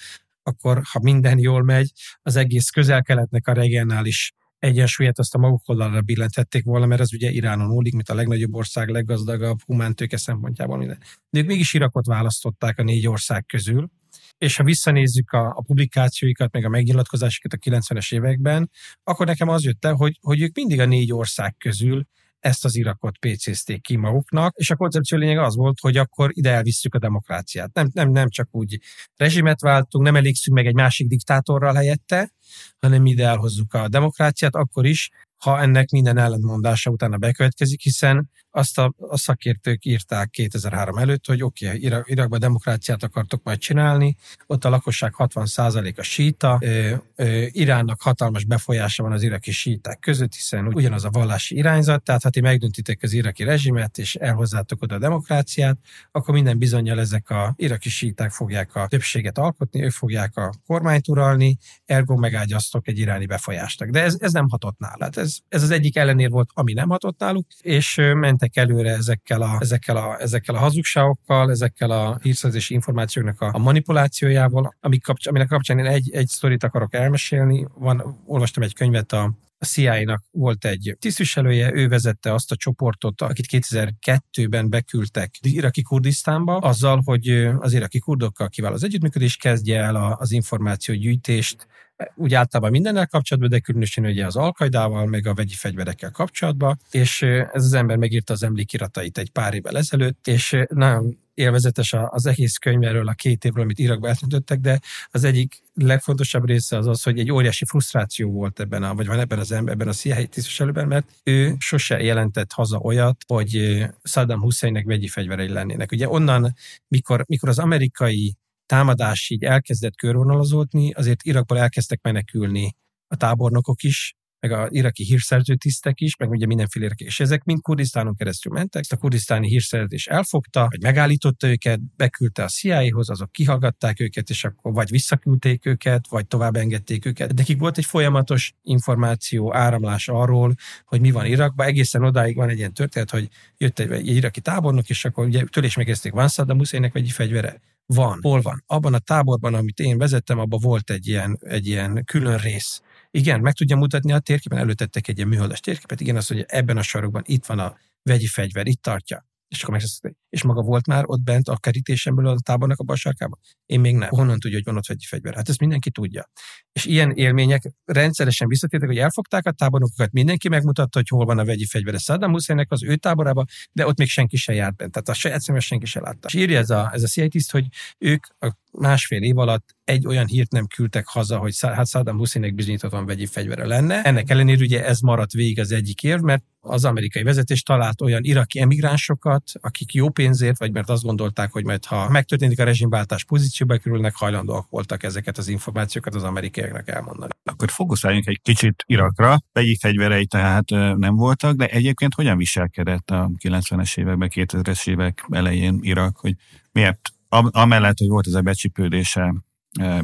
[0.43, 1.91] akkor ha minden jól megy,
[2.22, 7.30] az egész közel-keletnek a regionális egyensúlyát azt a maguk oldalra billentették volna, mert ez ugye
[7.30, 11.00] Iránon múlik, mint a legnagyobb ország, leggazdagabb humántőke szempontjából minden.
[11.30, 13.89] De ők mégis Irakot választották a négy ország közül,
[14.38, 18.70] és ha visszanézzük a, a publikációikat, meg a megnyilatkozásokat a 90-es években,
[19.04, 22.08] akkor nekem az jött el, hogy, hogy ők mindig a négy ország közül
[22.39, 26.52] ezt az Irakot PC-zték ki maguknak, és a koncepció lényeg az volt, hogy akkor ide
[26.52, 27.73] elvisszük a demokráciát.
[27.73, 28.80] Nem, nem, nem csak úgy
[29.15, 32.32] rezsimet váltunk, nem elégszünk meg egy másik diktátorral helyette,
[32.80, 38.78] hanem ide elhozzuk a demokráciát, akkor is, ha ennek minden ellentmondása utána bekövetkezik, hiszen azt
[38.78, 44.15] a, a szakértők írták 2003 előtt, hogy oké, okay, Irak, Irakban demokráciát akartok majd csinálni,
[44.48, 50.34] ott a lakosság 60%-a síta, ö, ö, Iránnak hatalmas befolyása van az iraki síták között,
[50.34, 54.96] hiszen ugyanaz a vallási irányzat, tehát ha ti megdöntitek az iraki rezsimet, és elhozzátok oda
[54.96, 55.78] a demokráciát,
[56.12, 61.08] akkor minden bizonyal ezek a iraki síták fogják a többséget alkotni, ők fogják a kormányt
[61.08, 63.89] uralni, ergo megágyaztok egy iráni befolyásnak.
[63.89, 65.17] De ez, ez nem hatott nálad.
[65.17, 69.42] Ez, ez az egyik ellenér volt, ami nem hatott náluk, és mentek mentek előre ezekkel
[69.42, 75.28] a, ezekkel a, ezekkel a hazugságokkal, ezekkel a hírszerzési információknak a, a manipulációjával, amik kapcs-
[75.28, 77.68] aminek kapcsán én egy, egy sztorit akarok elmesélni.
[77.76, 83.22] Van, olvastam egy könyvet a a CIA-nak volt egy tisztviselője, ő vezette azt a csoportot,
[83.22, 87.30] akit 2002-ben beküldtek iraki Kurdisztánba, azzal, hogy
[87.60, 91.68] az iraki kurdokkal kivál az együttműködés, kezdje el az információgyűjtést,
[92.16, 97.22] úgy általában mindennel kapcsolatban, de különösen ugye az alkajdával, meg a vegyi fegyverekkel kapcsolatban, és
[97.22, 102.58] ez az ember megírta az emlékiratait egy pár évvel ezelőtt, és nagyon élvezetes az egész
[102.58, 104.80] könyv erről a két évről, amit Irakba eltöntöttek, de
[105.10, 109.20] az egyik legfontosabb része az az, hogy egy óriási frusztráció volt ebben a, vagy van
[109.20, 114.42] ebben az ember, ebben a CIA tisztviselőben, mert ő sose jelentett haza olyat, hogy Saddam
[114.42, 115.92] Husseinnek vegyi fegyverei lennének.
[115.92, 116.56] Ugye onnan,
[116.88, 118.36] mikor, mikor az amerikai
[118.68, 122.76] támadás így elkezdett körvonalazódni, azért Irakból elkezdtek menekülni
[123.08, 127.62] a tábornokok is, meg a iraki hírszerző tisztek is, meg ugye mindenféle és ezek mind
[127.62, 128.82] Kurdisztánon keresztül mentek.
[128.82, 134.44] Ezt a kurdisztáni hírszerzés elfogta, vagy megállította őket, beküldte a CIA-hoz, azok kihallgatták őket, és
[134.44, 137.34] akkor vagy visszaküldték őket, vagy tovább engedték őket.
[137.34, 141.68] Nekik volt egy folyamatos információ áramlás arról, hogy mi van Irakban.
[141.68, 145.44] Egészen odáig van egy ilyen történet, hogy jött egy, egy iraki tábornok, és akkor ugye
[145.44, 147.62] tőle is megkezdték, van Saddam Husseinnek egy fegyvere?
[147.93, 148.19] Van.
[148.21, 148.63] Hol van?
[148.65, 153.39] Abban a táborban, amit én vezettem, abban volt egy ilyen, egy ilyen külön rész, igen,
[153.39, 156.82] meg tudja mutatni a térképen, előtettek egy ilyen műholdas térképet, igen, azt, hogy ebben a
[156.82, 159.26] sarokban itt van a vegyi fegyver, itt tartja.
[159.48, 162.84] És akkor megszeszte, és maga volt már ott bent a kerítésen belül a tábornak a
[162.84, 163.40] bal?
[163.66, 164.10] Én még nem.
[164.10, 165.36] Honnan tudja, hogy van ott vegyi fegyver?
[165.36, 166.30] Hát ezt mindenki tudja.
[166.72, 171.46] És ilyen élmények rendszeresen visszatértek, hogy elfogták a tábornokokat, mindenki megmutatta, hogy hol van a
[171.46, 172.00] vegyi fegyver.
[172.00, 174.92] Saddam Husseinnek az ő táborába, de ott még senki se járt bent.
[174.92, 176.28] Tehát a saját szemben senki se látta.
[176.28, 180.08] És írja ez a, ez a CIA tiszt, hogy ők a másfél év alatt egy
[180.08, 184.02] olyan hírt nem küldtek haza, hogy hát Saddam Husseinnek bizonyíthatóan vegyi fegyvere lenne.
[184.02, 188.24] Ennek ellenére ugye ez maradt végig az egyik érv, mert az amerikai vezetés talált olyan
[188.24, 193.24] iraki emigránsokat, akik jó pénzért, vagy mert azt gondolták, hogy majd ha megtörténik a rezsimváltás
[193.24, 197.32] pozícióba kerülnek, hajlandóak voltak ezeket az információkat az amerikaiaknak elmondani.
[197.44, 199.38] Akkor fókuszáljunk egy kicsit Irakra.
[199.52, 205.80] Vegyi fegyverei tehát nem voltak, de egyébként hogyan viselkedett a 90-es években, 2000-es évek elején
[205.82, 206.36] Irak, hogy
[206.72, 209.36] miért amellett, hogy volt ez a becsipődése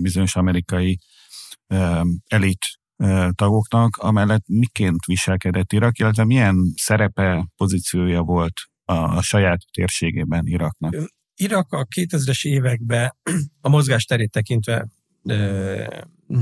[0.02, 1.00] bizonyos amerikai
[2.28, 2.66] elit
[3.32, 8.54] tagoknak, amellett miként viselkedett Irak, illetve milyen szerepe, pozíciója volt
[8.86, 10.96] a, a saját térségében Iraknak?
[11.36, 13.16] Irak a 2000-es években
[13.62, 14.88] a mozgásterét tekintve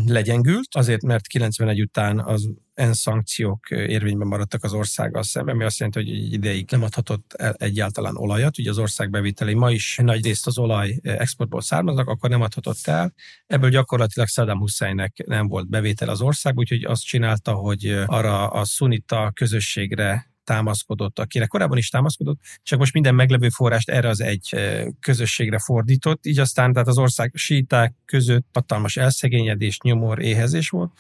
[0.06, 2.50] legyengült, azért mert 91 után az
[2.82, 7.54] ENSZ szankciók érvényben maradtak az országgal szemben, ami azt jelenti, hogy ideig nem adhatott el
[7.58, 12.30] egyáltalán olajat, ugye az ország bevételei ma is nagy részt az olaj exportból származnak, akkor
[12.30, 13.14] nem adhatott el.
[13.48, 18.66] Ebből gyakorlatilag Saddam Husseinnek nem volt bevétel az ország, úgyhogy azt csinálta, hogy arra a
[18.66, 24.56] szunita közösségre támaszkodott, akire korábban is támaszkodott, csak most minden meglevő forrást erre az egy
[25.00, 30.92] közösségre fordított, így aztán tehát az ország síták között hatalmas elszegényedés, nyomor, éhezés volt,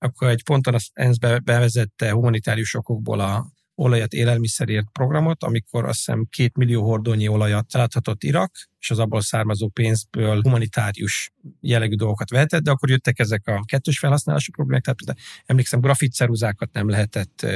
[0.00, 6.26] akkor egy ponton az ENSZ bevezette humanitárius okokból a olajat élelmiszerért programot, amikor azt hiszem
[6.30, 12.62] két millió hordónyi olajat láthatott Irak, és az abból származó pénzből humanitárius jellegű dolgokat vehetett,
[12.62, 17.46] de akkor jöttek ezek a kettős felhasználású problémák, tehát emlékszem, grafitceruzákat nem lehetett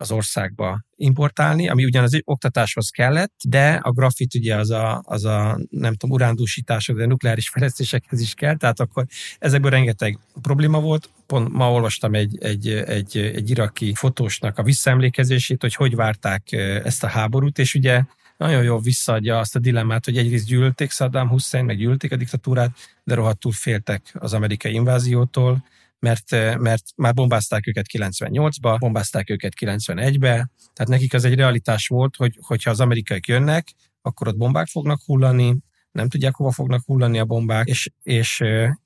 [0.00, 5.24] az országba importálni, ami ugyan az oktatáshoz kellett, de a grafit ugye az a, az
[5.24, 9.06] a nem tudom, urándúsítások, de nukleáris fejlesztésekhez is kell, tehát akkor
[9.38, 11.10] ezekből rengeteg probléma volt.
[11.26, 16.52] Pont ma olvastam egy, egy, egy, egy iraki fotósnak a visszaemlékezését, hogy hogy várták
[16.84, 18.02] ezt a háborút, és ugye
[18.36, 22.70] nagyon jól visszaadja azt a dilemmát, hogy egyrészt gyűlölték Saddam Hussein, meg gyűlölték a diktatúrát,
[23.04, 25.64] de rohadtul féltek az amerikai inváziótól,
[25.98, 32.16] mert, mert már bombázták őket 98-ba, bombázták őket 91-be, tehát nekik az egy realitás volt,
[32.16, 33.68] hogy hogyha az amerikaiak jönnek,
[34.02, 35.56] akkor ott bombák fognak hullani,
[35.92, 38.42] nem tudják, hova fognak hullani a bombák, és, és,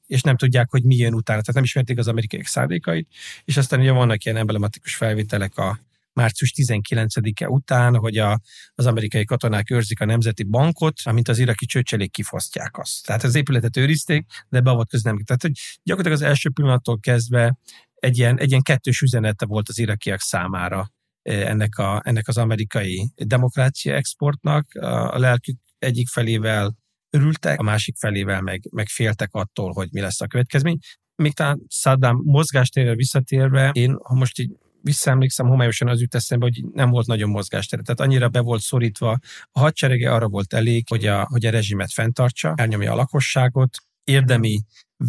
[0.07, 1.41] és nem tudják, hogy mi jön utána.
[1.41, 3.09] Tehát nem ismerték az amerikai szándékait,
[3.45, 5.79] és aztán ugye vannak ilyen emblematikus felvételek a,
[6.13, 8.41] március 19-e után, hogy a,
[8.75, 13.07] az amerikai katonák őrzik a nemzeti bankot, amint az iraki csőcselék kifosztják azt.
[13.07, 15.25] Tehát az épületet őrizték, de beavatkozni nem.
[15.25, 17.59] Tehát, hogy gyakorlatilag az első pillanattól kezdve
[17.95, 20.91] egy ilyen, egy ilyen kettős üzenete volt az irakiak számára
[21.23, 24.75] eh, ennek, a, ennek az amerikai demokrácia exportnak.
[24.75, 26.77] A lelkük egyik felével
[27.11, 30.79] örültek, a másik felével meg, meg féltek attól, hogy mi lesz a következmény.
[31.15, 34.51] Még talán Saddam mozgástérre visszatérve, én ha most így
[34.83, 37.83] visszaemlékszem, homályosan az jut eszembe, hogy nem volt nagyon mozgástere.
[37.83, 39.19] Tehát annyira be volt szorítva,
[39.51, 44.61] a hadserege arra volt elég, hogy a, hogy a rezsimet fenntartsa, elnyomja a lakosságot, érdemi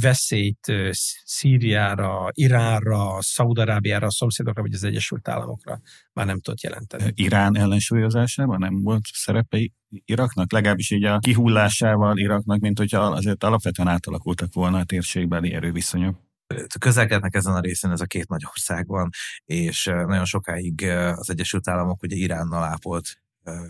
[0.01, 0.71] veszélyt
[1.23, 5.79] Szíriára, Iránra, Szaudarábiára, a szomszédokra, vagy az Egyesült Államokra
[6.13, 7.11] már nem tudott jelenteni.
[7.15, 9.69] Irán ellensúlyozásában nem volt szerepe
[10.05, 16.31] Iraknak, legalábbis így a kihullásával Iraknak, mint hogyha azért alapvetően átalakultak volna a térségbeli erőviszonyok
[16.79, 19.09] közelkednek ezen a részen ez a két nagy ország van,
[19.45, 20.85] és nagyon sokáig
[21.15, 23.22] az Egyesült Államok ugye Iránnal ápolt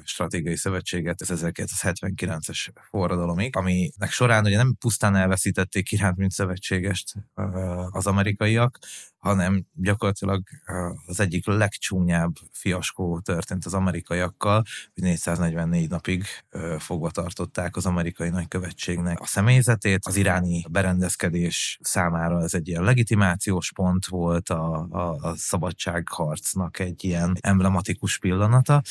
[0.04, 7.14] stratégiai szövetséget az 1979-es forradalomig, aminek során ugye nem pusztán elveszítették Iránt, mint szövetségest
[7.92, 8.80] az amerikaiak,
[9.24, 10.44] hanem gyakorlatilag
[11.06, 16.24] az egyik legcsúnyább fiaskó történt az amerikaiakkal, hogy 444 napig
[16.78, 20.06] fogva tartották az amerikai nagykövetségnek a személyzetét.
[20.06, 27.04] Az iráni berendezkedés számára ez egy ilyen legitimációs pont volt, a, a, a szabadságharcnak egy
[27.04, 28.82] ilyen emblematikus pillanata.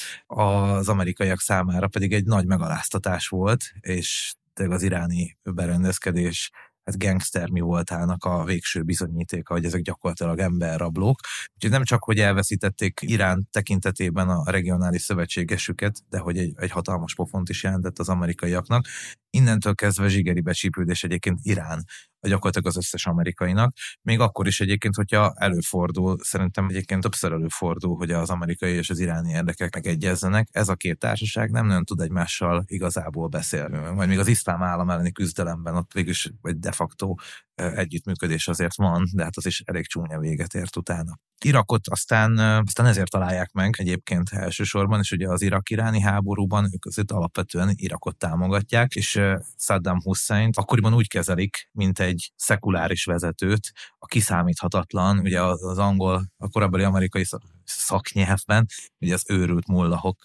[0.72, 6.50] Az amerikaiak számára pedig egy nagy megaláztatás volt, és az iráni berendezkedés
[6.84, 11.20] hát gangster mi voltának a végső bizonyítéka, hogy ezek gyakorlatilag emberrablók.
[11.54, 17.14] Úgyhogy nem csak, hogy elveszítették Irán tekintetében a regionális szövetségesüket, de hogy egy, egy hatalmas
[17.14, 18.86] pofont is jelentett az amerikaiaknak.
[19.30, 21.84] Innentől kezdve zsigeri becsípődés egyébként Irán
[22.28, 23.74] gyakorlatilag az összes amerikainak.
[24.02, 28.98] Még akkor is egyébként, hogyha előfordul, szerintem egyébként többször előfordul, hogy az amerikai és az
[28.98, 33.78] iráni érdekek megegyezzenek, ez a két társaság nem nagyon tud egymással igazából beszélni.
[33.78, 37.14] Majd még az iszlám állam elleni küzdelemben ott végülis vagy de facto
[37.74, 41.18] együttműködés azért van, de hát az is elég csúnya véget ért utána.
[41.44, 47.10] Irakot aztán, aztán ezért találják meg egyébként elsősorban, és ugye az irak-iráni háborúban ők azért
[47.10, 49.20] alapvetően Irakot támogatják, és
[49.56, 56.48] Saddam Hussein akkoriban úgy kezelik, mint egy szekuláris vezetőt, a kiszámíthatatlan, ugye az angol, a
[56.48, 57.24] korábbi amerikai
[57.64, 58.66] szaknyelvben,
[58.98, 60.16] ugye az őrült mullahok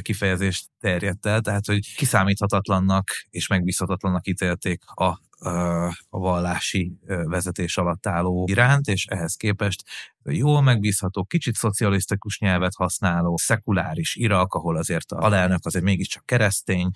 [0.00, 8.44] kifejezést terjedt el, tehát hogy kiszámíthatatlannak és megbízhatatlannak ítélték a a vallási vezetés alatt álló
[8.48, 9.84] iránt, és ehhez képest
[10.30, 16.90] jól megbízható, kicsit szocialisztikus nyelvet használó, szekuláris Irak, ahol azért a alelnök azért mégiscsak keresztény,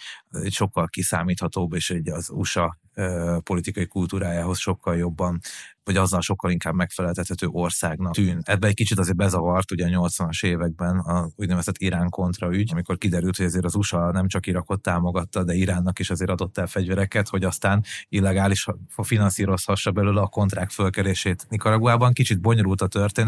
[0.51, 2.81] sokkal kiszámíthatóbb, és egy az USA
[3.42, 5.38] politikai kultúrájához sokkal jobban,
[5.85, 8.40] vagy azzal sokkal inkább megfeleltethető országnak tűn.
[8.45, 12.99] Ebben egy kicsit azért bezavart ugye a 80-as években a úgynevezett Irán kontra ügy, amikor
[12.99, 16.66] kiderült, hogy azért az USA nem csak Irakot támogatta, de Iránnak is azért adott el
[16.66, 18.66] fegyvereket, hogy aztán illegális
[19.03, 22.12] finanszírozhassa belőle a kontrák fölkerését Nicaraguában.
[22.12, 23.21] Kicsit bonyolult a történet,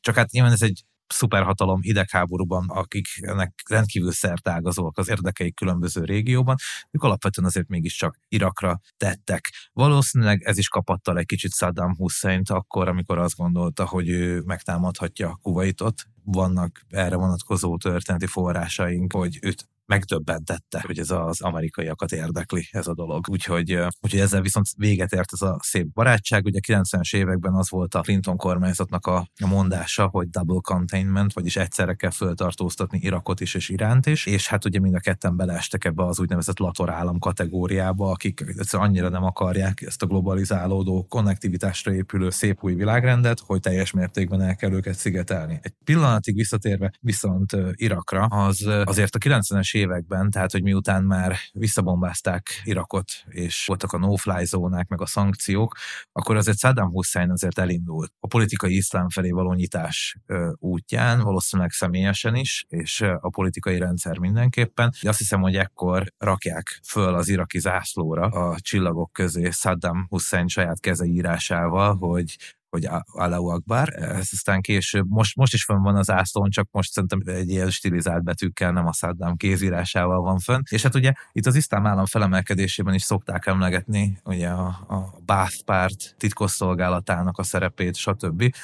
[0.00, 6.56] csak hát nyilván ez egy szuperhatalom hidegháborúban, akiknek rendkívül szertágazóak az érdekeik különböző régióban,
[6.90, 9.52] ők alapvetően azért mégiscsak Irakra tettek.
[9.72, 15.38] Valószínűleg ez is kapattal egy kicsit Saddam hussein akkor, amikor azt gondolta, hogy ő megtámadhatja
[15.42, 16.02] Kuwaitot.
[16.24, 22.94] Vannak erre vonatkozó történeti forrásaink, hogy őt megdöbbentette, hogy ez az amerikaiakat érdekli ez a
[22.94, 23.28] dolog.
[23.28, 26.44] Úgyhogy, úgyhogy ezzel viszont véget ért ez a szép barátság.
[26.44, 31.94] Ugye 90-es években az volt a Clinton kormányzatnak a, mondása, hogy double containment, vagyis egyszerre
[31.94, 36.04] kell föltartóztatni Irakot is és Iránt is, és hát ugye mind a ketten beleestek ebbe
[36.04, 42.64] az úgynevezett lator állam kategóriába, akik annyira nem akarják ezt a globalizálódó, konnektivitásra épülő szép
[42.64, 45.58] új világrendet, hogy teljes mértékben el kell őket szigetelni.
[45.62, 45.74] Egy
[46.10, 53.10] pillanatig visszatérve viszont Irakra, az azért a 90-es években, tehát hogy miután már visszabombázták Irakot,
[53.26, 55.76] és voltak a no-fly zónák, meg a szankciók,
[56.12, 60.16] akkor azért Saddam Hussein azért elindult a politikai iszlám felé való nyitás
[60.54, 64.92] útján, valószínűleg személyesen is, és a politikai rendszer mindenképpen.
[65.00, 70.80] Azt hiszem, hogy ekkor rakják föl az iraki zászlóra a csillagok közé Saddam Hussein saját
[70.80, 72.36] kezeírásával, hogy
[72.70, 76.92] hogy Allahu Akbar, ez aztán később, most, most is fönn van az ászlón, csak most
[76.92, 80.60] szerintem egy ilyen stilizált betűkkel, nem a Saddam kézírásával van fönn.
[80.70, 85.62] És hát ugye itt az iszlám állam felemelkedésében is szokták emlegetni ugye a, a Baath
[85.64, 88.54] párt titkosszolgálatának a szerepét, stb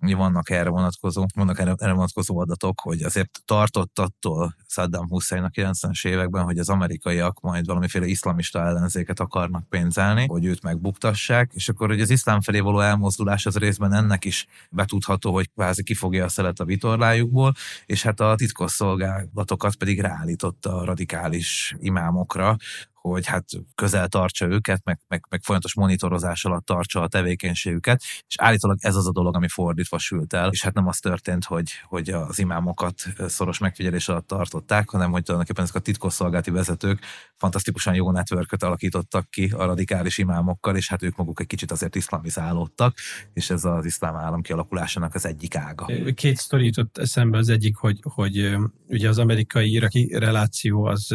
[0.00, 5.48] vannak erre vonatkozó, vannak erre, erre vonatkozó adatok, hogy azért tartott attól Saddam Hussein a
[5.48, 11.68] 90-es években, hogy az amerikaiak majd valamiféle iszlamista ellenzéket akarnak pénzelni, hogy őt megbuktassák, és
[11.68, 16.24] akkor hogy az iszlám felé való elmozdulás az részben ennek is betudható, hogy kvázi kifogja
[16.24, 17.54] a szelet a vitorlájukból,
[17.86, 22.56] és hát a titkosszolgálatokat pedig ráállította a radikális imámokra,
[23.00, 28.34] hogy hát közel tartsa őket, meg, meg, meg folyamatos monitorozás alatt tartsa a tevékenységüket, és
[28.38, 31.70] állítólag ez az a dolog, ami fordítva sült el, és hát nem az történt, hogy,
[31.84, 37.00] hogy az imámokat szoros megfigyelés alatt tartották, hanem hogy tulajdonképpen ezek a titkosszolgálati vezetők
[37.36, 41.94] fantasztikusan jó networköt alakítottak ki a radikális imámokkal, és hát ők maguk egy kicsit azért
[41.94, 42.96] iszlamizálódtak,
[43.32, 45.86] és ez az iszlám állam kialakulásának az egyik ága.
[46.14, 51.14] Két sztori jutott eszembe, az egyik, hogy, hogy ugye az amerikai-iraki reláció az,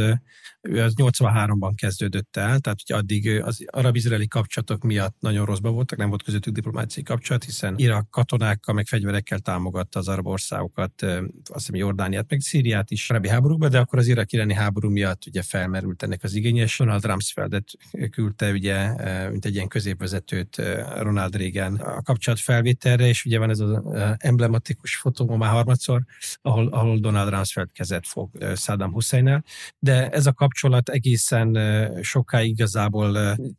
[0.72, 5.98] az 83-ban forradalom kezdődött el, tehát hogy addig az arab-izraeli kapcsolatok miatt nagyon rosszban voltak,
[5.98, 11.26] nem volt közöttük diplomáciai kapcsolat, hiszen Irak katonákkal, meg fegyverekkel támogatta az arab országokat, azt
[11.54, 16.04] hiszem Jordániát, meg Szíriát is arabi háborúkba, de akkor az irak háború miatt ugye felmerült
[16.04, 17.68] ennek az igénye, és Donald Rumsfeldet
[18.12, 18.90] küldte ugye,
[19.30, 20.62] mint egy ilyen középvezetőt
[21.00, 23.82] Ronald Reagan a kapcsolat felvételre, és ugye van ez az
[24.18, 26.02] emblematikus fotó már harmadszor,
[26.42, 29.44] ahol, ahol Donald Rumsfeld kezet fog Saddam Hussein
[29.80, 31.58] de ez a kapcsolat egészen
[32.02, 33.12] sokáig igazából,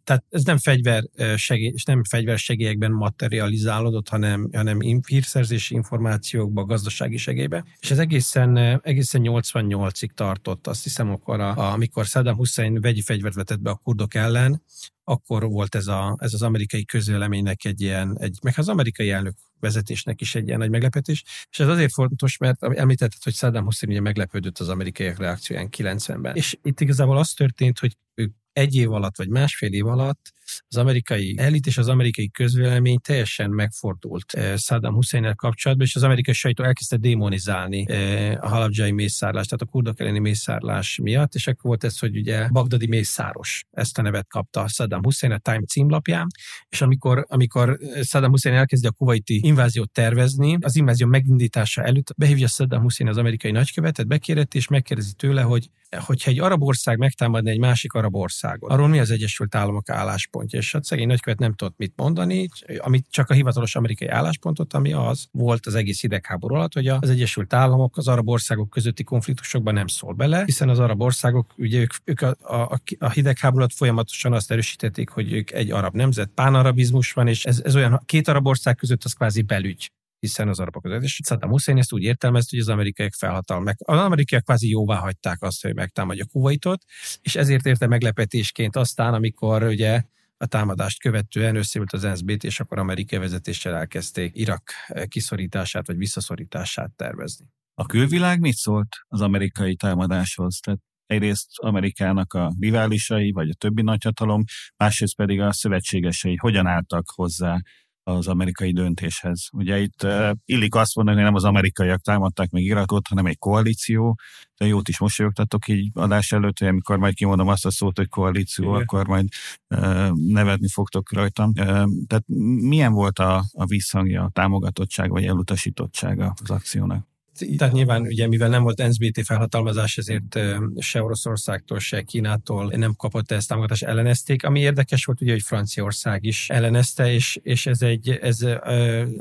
[0.04, 1.02] tehát ez nem fegyver
[1.36, 7.64] segély, nem fegyversegélyekben materializálódott, hanem, hanem hírszerzési információkba, gazdasági segélybe.
[7.80, 13.34] És ez egészen, egészen 88-ig tartott, azt hiszem, akkor, a, amikor Saddam Hussein vegyi fegyvert
[13.34, 14.62] vetett be a kurdok ellen,
[15.08, 19.34] akkor volt ez, a, ez az amerikai közvéleménynek egy ilyen, egy, meg az amerikai elnök
[19.60, 21.24] vezetésnek is egy ilyen nagy meglepetés.
[21.50, 26.36] És ez azért fontos, mert említetted, hogy Saddam Hussein ugye meglepődött az amerikaiak reakcióján 90-ben.
[26.36, 30.32] És itt igazából az történt, hogy ők egy év alatt, vagy másfél év alatt
[30.68, 36.02] az amerikai elit és az amerikai közvélemény teljesen megfordult eh, Saddam hussein kapcsolatban, és az
[36.02, 41.46] amerikai sajtó elkezdte démonizálni eh, a halabjai mészárlást, tehát a kurdok elleni mészárlás miatt, és
[41.46, 45.64] akkor volt ez, hogy ugye Bagdadi mészáros ezt a nevet kapta Saddam Hussein a Time
[45.64, 46.26] címlapján,
[46.68, 52.46] és amikor, amikor Saddam Hussein elkezdi a kuwaiti inváziót tervezni, az invázió megindítása előtt behívja
[52.46, 57.50] Saddam Hussein az amerikai nagykövetet, bekérett, és megkérdezi tőle, hogy hogyha egy arab ország megtámadna
[57.50, 59.88] egy másik arab országot, arról mi az Egyesült Államok
[60.36, 60.58] álláspontja?
[60.58, 64.92] És hát szegény nagykövet nem tudott mit mondani, amit csak a hivatalos amerikai álláspontot, ami
[64.92, 69.74] az volt az egész hidegháború alatt, hogy az Egyesült Államok az arab országok közötti konfliktusokban
[69.74, 74.32] nem szól bele, hiszen az arab országok, ugye ők, ők a, a, a hidegháború folyamatosan
[74.32, 78.46] azt erősítették, hogy ők egy arab nemzet, pánarabizmus van, és ez, ez olyan két arab
[78.46, 81.02] ország között az kvázi belügy hiszen az arabok között.
[81.02, 83.76] És Saddam Hussein ezt úgy értelmezte, hogy az amerikaiak felhatalmak.
[83.84, 86.82] Az amerikaiak kvázi jóvá hagyták azt, hogy megtámadja Kuwaitot,
[87.22, 90.02] és ezért érte meglepetésként aztán, amikor ugye
[90.36, 94.70] a támadást követően összeült az NSZB-t, és akkor amerikai vezetéssel elkezdték Irak
[95.08, 97.46] kiszorítását vagy visszaszorítását tervezni.
[97.74, 100.58] A külvilág mit szólt az amerikai támadáshoz?
[100.58, 104.42] Tehát egyrészt Amerikának a riválisai, vagy a többi nagyhatalom,
[104.76, 107.60] másrészt pedig a szövetségesei hogyan álltak hozzá
[108.08, 109.48] az amerikai döntéshez.
[109.52, 113.38] Ugye itt uh, illik azt mondani, hogy nem az amerikaiak támadták meg Irakot, hanem egy
[113.38, 114.18] koalíció,
[114.56, 118.08] de jót is mosolyogtatok így adás előtt, hogy amikor majd kimondom azt a szót, hogy
[118.08, 118.80] koalíció, Igen.
[118.80, 119.28] akkor majd
[119.68, 121.48] uh, nevetni fogtok rajtam.
[121.48, 121.66] Uh,
[122.06, 122.24] tehát
[122.60, 127.15] milyen volt a, a visszhangja, a támogatottság vagy elutasítottsága az akciónak?
[127.56, 130.38] Tehát nyilván, ugye, mivel nem volt NSBT felhatalmazás, ezért
[130.78, 134.44] se Oroszországtól, se Kínától nem kapott ezt támogatást, ellenezték.
[134.44, 138.38] Ami érdekes volt, ugye, hogy Franciaország is ellenezte, és, és ez egy, ez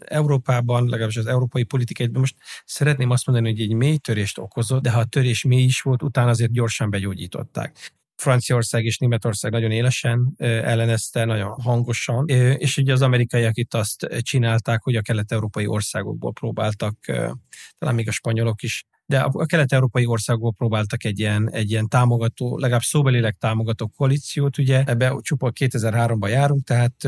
[0.05, 4.91] Európában, legalábbis az európai politikai, most szeretném azt mondani, hogy egy mély törést okozott, de
[4.91, 7.93] ha a törés mély is volt, utána azért gyorsan begyógyították.
[8.15, 14.83] Franciaország és Németország nagyon élesen ellenezte, nagyon hangosan, és ugye az amerikaiak itt azt csinálták,
[14.83, 16.97] hogy a kelet-európai országokból próbáltak,
[17.77, 22.57] talán még a spanyolok is de a kelet-európai országból próbáltak egy ilyen, egy ilyen támogató,
[22.57, 27.07] legalább szóbelileg támogató koalíciót, ugye ebbe csupa 2003-ban járunk, tehát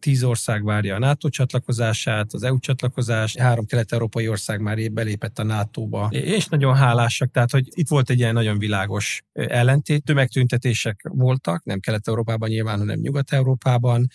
[0.00, 5.42] tíz ország várja a NATO csatlakozását, az EU csatlakozást, három kelet-európai ország már belépett a
[5.42, 11.64] NATO-ba, és nagyon hálásak, tehát hogy itt volt egy ilyen nagyon világos ellentét, tömegtüntetések voltak,
[11.64, 14.06] nem Kelet-Európában nyilván, hanem Nyugat-Európában,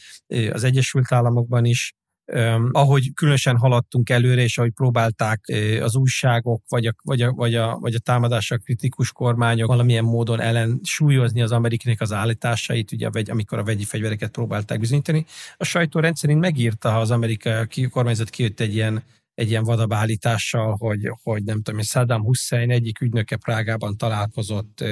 [0.52, 1.94] az Egyesült Államokban is,
[2.26, 5.42] Um, ahogy különösen haladtunk előre, és ahogy próbálták
[5.82, 10.40] az újságok, vagy a, vagy, a, vagy, a, vagy a támadásra kritikus kormányok valamilyen módon
[10.40, 15.26] ellen súlyozni az amerikinek az állításait, ugye, vagy, amikor a vegyi fegyvereket próbálták bizonyítani,
[15.58, 20.76] a sajtó rendszerint megírta, ha az amerikai kormányzat kijött egy ilyen egy ilyen vadabb állítással,
[20.80, 24.84] hogy, hogy nem tudom, Saddam Hussein egyik ügynöke Prágában találkozott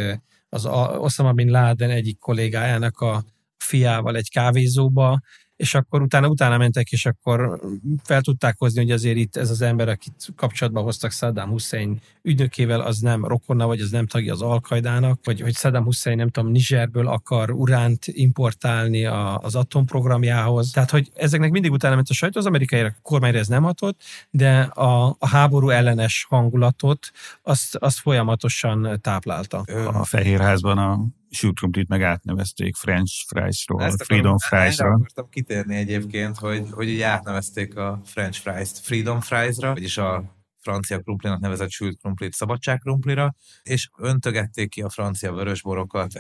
[0.50, 0.66] az
[0.98, 3.24] Osama Bin Laden egyik kollégájának a
[3.58, 5.20] fiával egy kávézóba,
[5.62, 7.60] és akkor utána, utána mentek, és akkor
[8.04, 12.82] fel tudták hozni, hogy azért itt ez az ember, akit kapcsolatba hoztak Saddam Hussein ügynökével,
[12.82, 16.52] az nem rokonna, vagy az nem tagja az Alkaidának, vagy hogy Saddam Hussein, nem tudom,
[16.52, 20.72] Nigerből akar uránt importálni a, az atomprogramjához.
[20.72, 24.60] Tehát, hogy ezeknek mindig utána ment a sajtó, az amerikai kormányra ez nem hatott, de
[24.62, 29.58] a, a háború ellenes hangulatot azt, azt folyamatosan táplálta.
[29.86, 34.94] A Fehérházban a sült krumplit meg átnevezték French fries-ról, Freedom fries-ra.
[34.94, 41.00] akartam kitérni egyébként, hogy, hogy ugye átnevezték a French fries-t Freedom fries-ra, vagyis a francia
[41.00, 46.12] krumplinak nevezett sült krumplit szabadság krumplira, és öntögették ki a francia vörösborokat,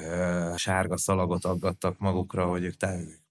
[0.57, 2.75] sárga szalagot aggattak magukra, hogy ők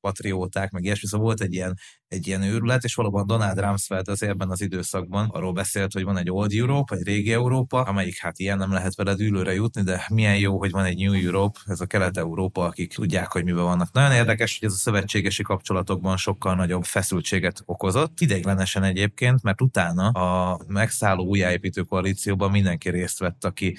[0.01, 4.23] patrióták, meg ilyesmi, szóval volt egy ilyen, egy ilyen őrület, és valóban Donald Rumsfeld az
[4.23, 8.39] ebben az időszakban arról beszélt, hogy van egy Old Europe, egy régi Európa, amelyik hát
[8.39, 11.81] ilyen nem lehet vele dűlőre jutni, de milyen jó, hogy van egy New Europe, ez
[11.81, 13.93] a Kelet-Európa, akik tudják, hogy miben vannak.
[13.93, 18.21] Nagyon érdekes, hogy ez a szövetségesi kapcsolatokban sokkal nagyobb feszültséget okozott.
[18.21, 23.77] Ideiglenesen egyébként, mert utána a megszálló újjáépítő koalícióban mindenki részt vett, aki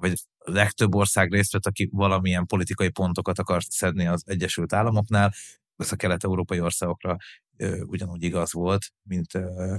[0.00, 5.32] vagy legtöbb ország részt vett, aki valamilyen politikai pontokat akart szedni az Egyesült Államoknál,
[5.76, 7.16] ez a kelet-európai országokra
[7.86, 9.32] ugyanúgy igaz volt, mint,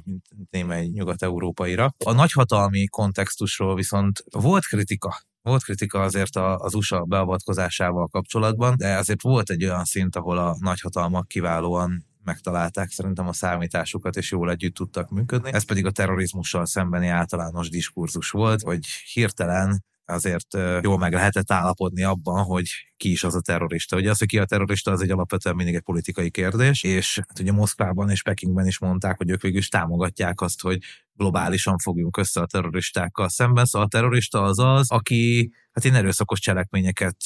[0.03, 1.93] mint némely nyugat-európaira.
[2.05, 9.21] A nagyhatalmi kontextusról viszont volt kritika, volt kritika azért az USA beavatkozásával kapcsolatban, de azért
[9.21, 14.73] volt egy olyan szint, ahol a nagyhatalmak kiválóan megtalálták szerintem a számításukat, és jól együtt
[14.73, 15.53] tudtak működni.
[15.53, 22.03] Ez pedig a terrorizmussal szembeni általános diskurzus volt, hogy hirtelen azért jól meg lehetett állapodni
[22.03, 23.95] abban, hogy ki is az a terrorista.
[23.95, 27.39] Ugye az, hogy ki a terrorista, az egy alapvetően mindig egy politikai kérdés, és hát
[27.39, 30.79] ugye Moszkvában és Pekingben is mondták, hogy ők végül is támogatják azt, hogy
[31.13, 33.65] globálisan fogjunk össze a terroristákkal szemben.
[33.65, 37.17] Szóval a terrorista az az, aki hát én erőszakos cselekményeket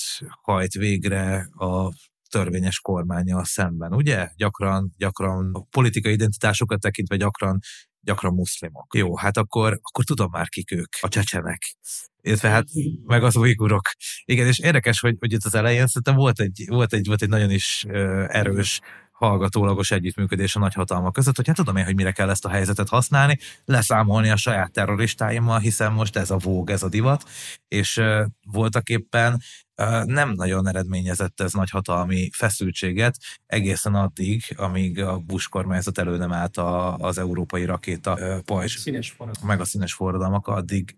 [0.41, 1.93] hajt végre a
[2.29, 4.29] törvényes kormányjal szemben, ugye?
[4.35, 7.59] Gyakran, gyakran politikai identitásokat tekintve gyakran
[8.01, 8.95] gyakran muszlimok.
[8.95, 11.75] Jó, hát akkor, akkor tudom már kik ők, a csecsenek.
[12.21, 12.65] Illetve hát
[13.05, 13.89] meg az ujgurok.
[14.25, 17.29] Igen, és érdekes, hogy, hogy itt az elején szerintem volt egy, volt egy, volt egy
[17.29, 17.85] nagyon is
[18.27, 18.79] erős
[19.21, 22.89] hallgatólagos együttműködés a nagyhatalmak között, hogy hát tudom én, hogy mire kell ezt a helyzetet
[22.89, 27.29] használni, leszámolni a saját terroristáimmal, hiszen most ez a vóg, ez a divat,
[27.67, 29.41] és uh, voltak éppen
[30.05, 36.31] nem nagyon eredményezett ez nagy hatalmi feszültséget, egészen addig, amíg a Bush kormányzat elő nem
[36.31, 40.95] állt a, az európai rakéta pajzs, színes meg a színes forradalmak, addig,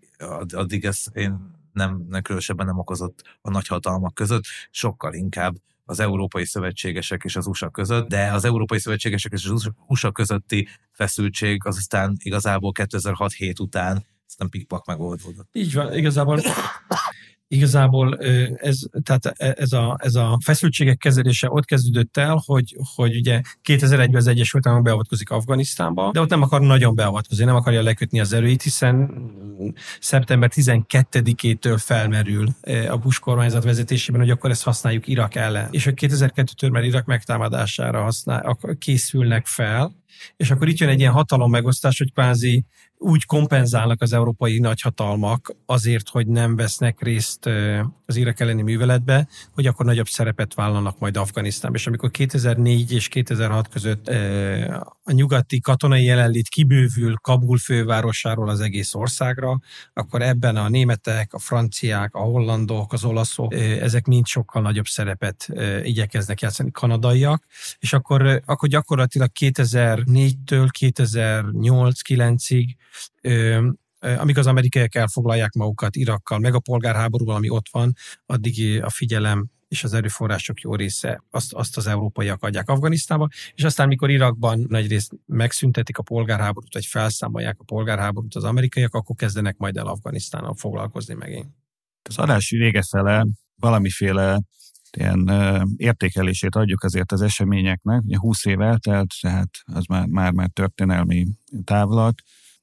[0.52, 5.54] addig ez én nem, nem különösebben nem okozott a nagyhatalmak között, sokkal inkább
[5.84, 10.68] az európai szövetségesek és az USA között, de az európai szövetségesek és az USA közötti
[10.92, 14.06] feszültség az aztán igazából 2006-7 után
[14.36, 15.48] nem pikpak megoldódott.
[15.52, 16.40] Így van, igazából
[17.54, 18.18] igazából
[18.56, 23.40] ez, tehát e, ez, a, ez a feszültségek kezelése ott kezdődött el, hogy, hogy ugye
[23.64, 28.20] 2001-ben az Egyesült Államok beavatkozik Afganisztánba, de ott nem akar nagyon beavatkozni, nem akarja lekötni
[28.20, 29.10] az erőit, hiszen
[30.00, 32.48] szeptember 12-től felmerül
[32.88, 35.68] a Bush kormányzat vezetésében, hogy akkor ezt használjuk Irak ellen.
[35.70, 39.92] És hogy 2002-től már Irak megtámadására használ, készülnek fel,
[40.36, 42.64] és akkor itt jön egy ilyen hatalom megosztás, hogy kvázi
[42.98, 47.46] úgy kompenzálnak az európai nagyhatalmak azért, hogy nem vesznek részt
[48.06, 51.80] az Irak elleni műveletbe, hogy akkor nagyobb szerepet vállalnak majd Afganisztánban.
[51.80, 54.10] És amikor 2004 és 2006 között
[55.06, 59.58] a nyugati katonai jelenlét kibővül Kabul fővárosáról az egész országra,
[59.92, 65.48] akkor ebben a németek, a franciák, a hollandok, az olaszok, ezek mind sokkal nagyobb szerepet
[65.82, 67.44] igyekeznek játszani, kanadaiak,
[67.78, 72.66] és akkor, akkor gyakorlatilag 2004-től 2008-9-ig
[74.18, 77.96] amíg az amerikaiak elfoglalják magukat Irakkal, meg a polgárháborúval, ami ott van,
[78.26, 83.64] addig a figyelem és az erőforrások jó része azt, azt az európaiak adják Afganisztánba, és
[83.64, 89.56] aztán, mikor Irakban nagyrészt megszüntetik a polgárháborút, vagy felszámolják a polgárháborút az amerikaiak, akkor kezdenek
[89.56, 91.46] majd el Afganisztánnal foglalkozni megint.
[92.02, 94.40] Az adás vége fele valamiféle
[94.96, 95.30] ilyen
[95.76, 98.02] értékelését adjuk azért az eseményeknek.
[98.02, 101.26] Ugye 20 év eltelt, tehát az már, már, már történelmi
[101.64, 102.14] távlat.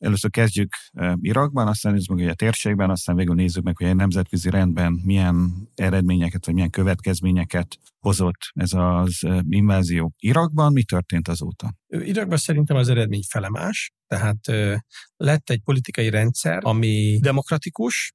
[0.01, 0.75] Először kezdjük
[1.15, 5.67] Irakban, aztán nézzük meg a térségben, aztán végül nézzük meg, hogy egy nemzetközi rendben milyen
[5.75, 10.13] eredményeket, vagy milyen következményeket hozott ez az invázió.
[10.17, 11.73] Irakban mi történt azóta?
[11.87, 14.47] Irakban szerintem az eredmény felemás, tehát
[15.15, 18.13] lett egy politikai rendszer, ami demokratikus,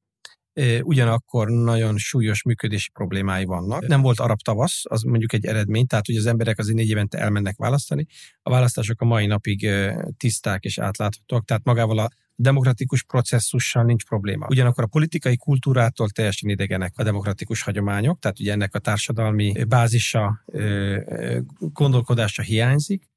[0.83, 3.87] ugyanakkor nagyon súlyos működési problémái vannak.
[3.87, 7.19] Nem volt arab tavasz, az mondjuk egy eredmény, tehát hogy az emberek azért négy évente
[7.19, 8.07] elmennek választani.
[8.43, 9.69] A választások a mai napig
[10.17, 14.47] tiszták és átláthatóak, tehát magával a demokratikus processzussal nincs probléma.
[14.51, 20.45] Ugyanakkor a politikai kultúrától teljesen idegenek a demokratikus hagyományok, tehát ugye ennek a társadalmi bázisa,
[21.59, 23.09] gondolkodása hiányzik,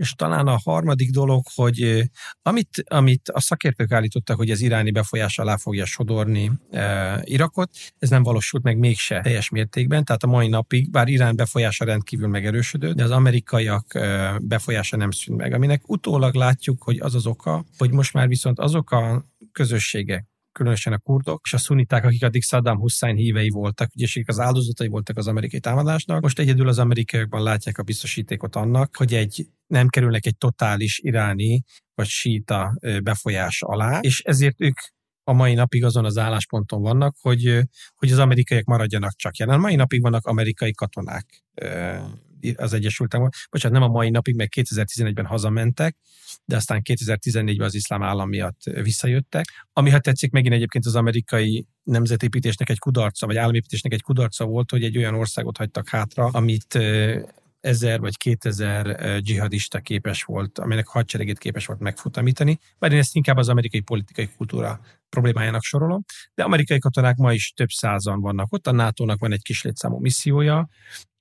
[0.00, 2.10] és talán a harmadik dolog, hogy
[2.42, 8.10] amit, amit a szakértők állítottak, hogy az iráni befolyás alá fogja sodorni e, Irakot, ez
[8.10, 12.96] nem valósult meg mégse teljes mértékben, tehát a mai napig, bár Irán befolyása rendkívül megerősödött,
[12.96, 17.64] de az amerikaiak e, befolyása nem szűnt meg, aminek utólag látjuk, hogy az az oka,
[17.78, 22.42] hogy most már viszont azok a közösségek, különösen a kurdok, és a szuniták, akik addig
[22.42, 26.22] Saddam Hussein hívei voltak, ugye az áldozatai voltak az amerikai támadásnak.
[26.22, 31.62] Most egyedül az amerikaiakban látják a biztosítékot annak, hogy egy nem kerülnek egy totális iráni
[31.94, 34.78] vagy síta befolyás alá, és ezért ők
[35.24, 37.60] a mai napig azon az állásponton vannak, hogy,
[37.94, 39.60] hogy az amerikaiak maradjanak csak jelen.
[39.60, 41.26] Mai napig vannak amerikai katonák
[42.56, 43.34] az Egyesült Államok.
[43.50, 45.96] Bocsánat, nem a mai napig, meg 2011-ben hazamentek,
[46.44, 49.44] de aztán 2014-ben az iszlám állam miatt visszajöttek.
[49.72, 54.70] Ami, ha tetszik, megint egyébként az amerikai nemzetépítésnek egy kudarca, vagy államépítésnek egy kudarca volt,
[54.70, 56.78] hogy egy olyan országot hagytak hátra, amit
[57.60, 63.36] ezer vagy kétezer dzsihadista képes volt, aminek hadseregét képes volt megfutamítani, bár én ezt inkább
[63.36, 68.66] az amerikai politikai kultúra problémájának sorolom, de amerikai katonák ma is több százan vannak ott,
[68.66, 70.68] a NATO-nak van egy kis létszámú missziója,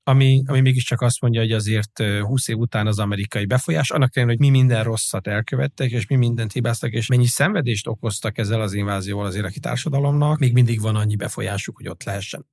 [0.09, 4.37] ami, ami mégiscsak azt mondja, hogy azért 20 év után az amerikai befolyás, annak ellenére,
[4.37, 8.73] hogy mi minden rosszat elkövettek, és mi mindent hibáztak, és mennyi szenvedést okoztak ezzel az
[8.73, 12.45] invázióval az iraki társadalomnak, még mindig van annyi befolyásuk, hogy ott lehessen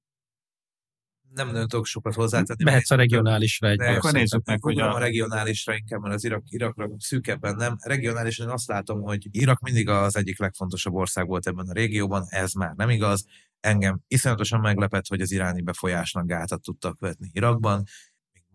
[1.37, 2.65] nem nagyon tudok sokat hozzátenni.
[2.65, 4.95] Mehetsz a regionálisra egy akkor nézzük meg, hogy a...
[4.95, 7.77] a regionálisra inkább, mert az Irak, Irakra szűkebben nem.
[7.83, 12.53] Regionálisan azt látom, hogy Irak mindig az egyik legfontosabb ország volt ebben a régióban, ez
[12.53, 13.27] már nem igaz.
[13.61, 17.85] Engem iszonyatosan meglepett, hogy az iráni befolyásnak gátat tudtak vetni Irakban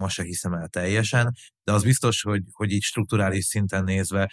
[0.01, 4.31] ma se hiszem el teljesen, de az biztos, hogy, hogy így strukturális szinten nézve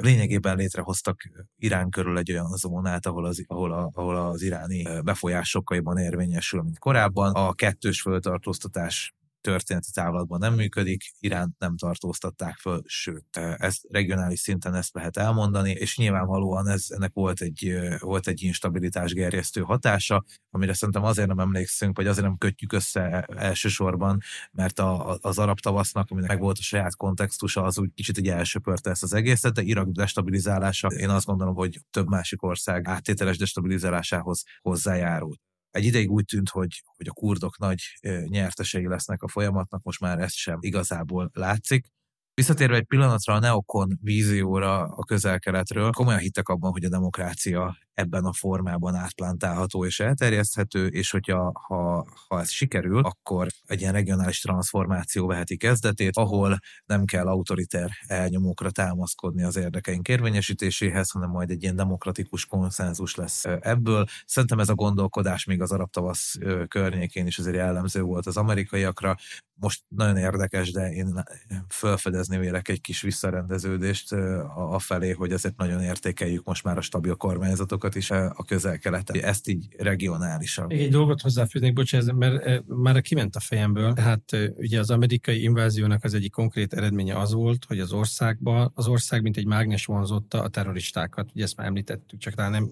[0.00, 1.20] lényegében létrehoztak
[1.56, 5.98] Irán körül egy olyan zónát, ahol az, ahol, a, ahol az iráni befolyás sokkal jobban
[5.98, 7.32] érvényesül, mint korábban.
[7.32, 14.74] A kettős föltartóztatás történeti távlatban nem működik, Iránt nem tartóztatták föl, sőt, ez regionális szinten
[14.74, 20.74] ezt lehet elmondani, és nyilvánvalóan ez, ennek volt egy, volt egy instabilitás gerjesztő hatása, amire
[20.74, 24.20] szerintem azért nem emlékszünk, vagy azért nem kötjük össze elsősorban,
[24.52, 28.28] mert a, az arab tavasznak, aminek meg volt a saját kontextusa, az úgy kicsit egy
[28.28, 33.36] elsöpörte ezt az egészet, de Irak destabilizálása, én azt gondolom, hogy több másik ország áttételes
[33.36, 35.40] destabilizálásához hozzájárult.
[35.72, 37.80] Egy ideig úgy tűnt, hogy, hogy a kurdok nagy
[38.26, 41.86] nyertesei lesznek a folyamatnak, most már ezt sem igazából látszik.
[42.34, 48.24] Visszatérve egy pillanatra a neokon vízióra a közel-keletről, komolyan hittek abban, hogy a demokrácia ebben
[48.24, 54.40] a formában átplantálható és elterjeszthető, és hogyha ha, ha ez sikerül, akkor egy ilyen regionális
[54.40, 61.62] transformáció veheti kezdetét, ahol nem kell autoriter elnyomókra támaszkodni az érdekeink érvényesítéséhez, hanem majd egy
[61.62, 64.06] ilyen demokratikus konszenzus lesz ebből.
[64.26, 66.34] Szerintem ez a gondolkodás még az arab tavasz
[66.68, 69.16] környékén is azért jellemző volt az amerikaiakra.
[69.54, 71.24] Most nagyon érdekes, de én
[71.68, 74.12] felfedezni vélek egy kis visszarendeződést
[74.54, 79.22] a felé, hogy ezért nagyon értékeljük most már a stabil kormányzatok országokat is a közel-keleten.
[79.22, 80.70] Ezt így regionálisan.
[80.70, 83.92] Egy dolgot hozzáfűznék, bocsánat, mert már kiment a fejemből.
[83.92, 88.86] Tehát ugye az amerikai inváziónak az egyik konkrét eredménye az volt, hogy az országba, az
[88.86, 91.30] ország mint egy mágnes vonzotta a terroristákat.
[91.34, 92.70] Ugye ezt már említettük, csak talán nem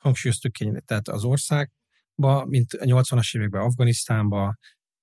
[0.00, 0.72] hangsúlyoztuk ki.
[0.84, 4.56] Tehát az országba, mint a 80-as években Afganisztánba,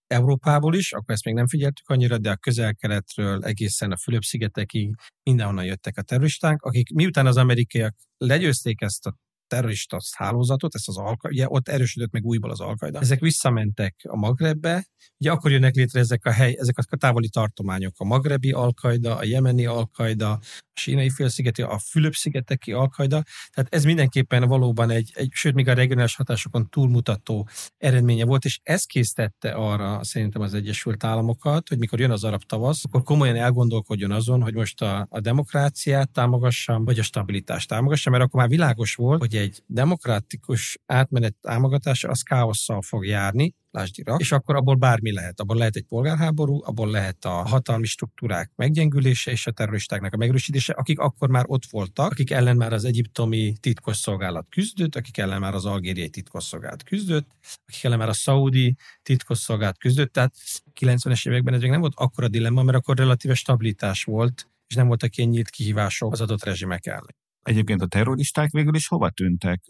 [0.08, 5.66] Európából is, akkor ezt még nem figyeltük annyira, de a közel-keletről egészen a Fülöp-szigetekig mindenhonnan
[5.66, 9.16] jöttek a terroristák, akik miután az amerikaiak legyőzték ezt a
[9.48, 13.00] terrorista hálózatot, ezt az alka, ugye ott erősödött meg újból az alkaida.
[13.00, 14.86] Ezek visszamentek a Magrebbe,
[15.18, 19.24] ugye akkor jönnek létre ezek a hely, ezek a távoli tartományok, a magrebi alkaida, a
[19.24, 20.32] jemeni alkaida,
[20.76, 23.24] a sínai félszigeti, a Fülöp-szigeteki alkaida,
[23.54, 28.60] tehát ez mindenképpen valóban egy, egy, sőt, még a regionális hatásokon túlmutató eredménye volt, és
[28.64, 33.36] ez késztette arra szerintem az Egyesült Államokat, hogy mikor jön az arab tavasz, akkor komolyan
[33.36, 38.50] elgondolkodjon azon, hogy most a, a demokráciát támogassam, vagy a stabilitást támogassam, mert akkor már
[38.50, 44.56] világos volt, hogy egy demokratikus átmenet támogatása az káosszal fog járni, lásd Irak, és akkor
[44.56, 45.40] abból bármi lehet.
[45.40, 50.74] Abból lehet egy polgárháború, abból lehet a hatalmi struktúrák meggyengülése és a terroristáknak a megerősítése,
[50.74, 55.54] akik akkor már ott voltak, akik ellen már az egyiptomi titkosszolgálat küzdött, akik ellen már
[55.54, 57.28] az algériai titkosszolgálat küzdött,
[57.68, 60.14] akik ellen már a szaudi titkosszolgálat küzdött.
[60.14, 60.34] Tehát
[60.80, 64.88] 90-es években ez még nem volt akkora dilemma, mert akkor relatíve stabilitás volt, és nem
[64.88, 67.23] voltak ilyen nyílt kihívások az adott rezsimek ellen.
[67.44, 69.62] Egyébként a terroristák végül is hova tűntek?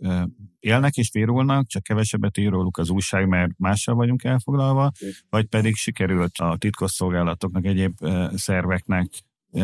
[0.59, 4.91] Élnek és vérulnak, csak kevesebbet ír róluk az újság, mert mással vagyunk elfoglalva,
[5.29, 7.93] vagy pedig sikerült a titkosszolgálatoknak, egyéb
[8.35, 9.07] szerveknek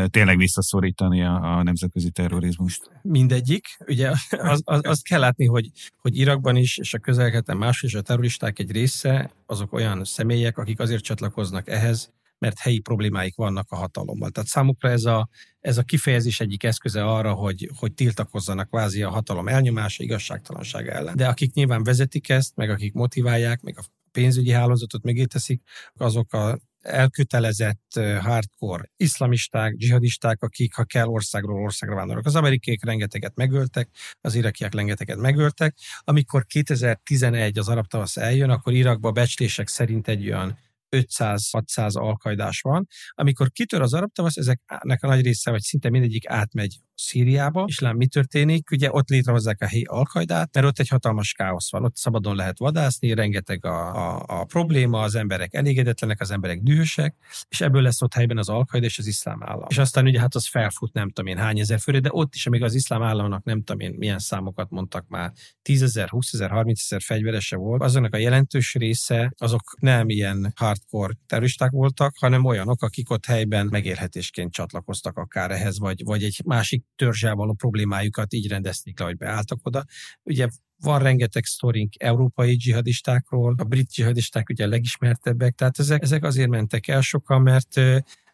[0.07, 2.89] tényleg visszaszorítani a, a nemzetközi terrorizmust?
[3.01, 3.65] Mindegyik.
[3.87, 5.69] Ugye az, az, azt kell látni, hogy,
[6.01, 10.57] hogy Irakban is, és a közelketen más is a terroristák egy része, azok olyan személyek,
[10.57, 14.29] akik azért csatlakoznak ehhez, mert helyi problémáik vannak a hatalommal.
[14.29, 15.29] Tehát számukra ez a,
[15.59, 21.15] ez a kifejezés egyik eszköze arra, hogy, hogy tiltakozzanak kvázi a hatalom elnyomása, igazságtalanság ellen.
[21.15, 25.61] De akik nyilván vezetik ezt, meg akik motiválják, meg a pénzügyi hálózatot megéteszik,
[25.97, 32.27] azok a elkötelezett hardcore iszlamisták, dzsihadisták, akik ha kell országról országra vándorolnak.
[32.27, 33.89] Az amerikaiak rengeteget megöltek,
[34.21, 35.75] az irakiak rengeteget megöltek.
[35.99, 40.57] Amikor 2011 az arab tavasz eljön, akkor Irakba becslések szerint egy olyan
[40.95, 42.87] 500-600 alkajdás van.
[43.11, 47.79] Amikor kitör az arab tavasz, ezeknek a nagy része, vagy szinte mindegyik átmegy Szíriába, és
[47.79, 48.71] lám mi történik?
[48.71, 52.57] Ugye ott létrehozzák a helyi alkajdát, mert ott egy hatalmas káosz van, ott szabadon lehet
[52.57, 57.15] vadászni, rengeteg a, a, a probléma, az emberek elégedetlenek, az emberek dühösek,
[57.49, 59.65] és ebből lesz ott helyben az alkaida és az iszlám állam.
[59.69, 62.47] És aztán ugye hát az felfut nem tudom én hány ezer főre, de ott is,
[62.47, 65.31] amíg az iszlám államnak nem tudom én milyen számokat mondtak már,
[65.61, 70.53] 10 ezer, 20 ezer, 30 ezer fegyverese volt, azoknak a jelentős része azok nem ilyen
[70.55, 76.41] hardcore terroristák voltak, hanem olyanok, akik ott helyben megélhetésként csatlakoztak akár ehhez, vagy, vagy egy
[76.45, 79.85] másik törzsel való problémájukat így rendezték le, hogy beálltak oda.
[80.23, 80.47] Ugye
[80.79, 86.49] van rengeteg sztorink európai dzsihadistákról, a brit dzsihadisták ugye a legismertebbek, tehát ezek, ezek azért
[86.49, 87.75] mentek el sokan, mert,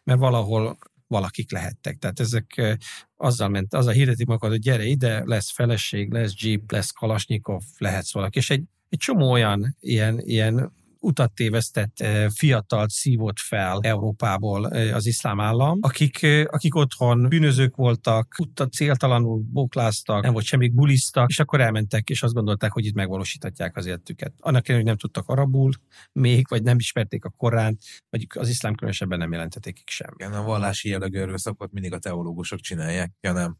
[0.04, 1.98] mert valahol valakik lehettek.
[1.98, 2.78] Tehát ezek
[3.16, 7.62] azzal ment, az a hirdetik magad, hogy gyere ide, lesz feleség, lesz jeep, lesz kalasnyikov,
[7.78, 8.38] lehetsz valaki.
[8.38, 10.72] És egy, egy csomó olyan ilyen, ilyen
[11.06, 12.04] utat tévesztett
[12.34, 20.22] fiatalt szívott fel Európából az iszlám állam, akik, akik otthon bűnözők voltak, utat céltalanul bókláztak,
[20.22, 24.32] nem volt semmi bulisztak, és akkor elmentek, és azt gondolták, hogy itt megvalósíthatják az életüket.
[24.38, 25.72] Annak ellenére, hogy nem tudtak arabul
[26.12, 27.80] még, vagy nem ismerték a Koránt,
[28.10, 30.10] vagy az iszlám különösebben nem jelentették sem.
[30.16, 33.56] Igen, a vallási jellegű erőszakot mindig a teológusok csinálják, ja nem.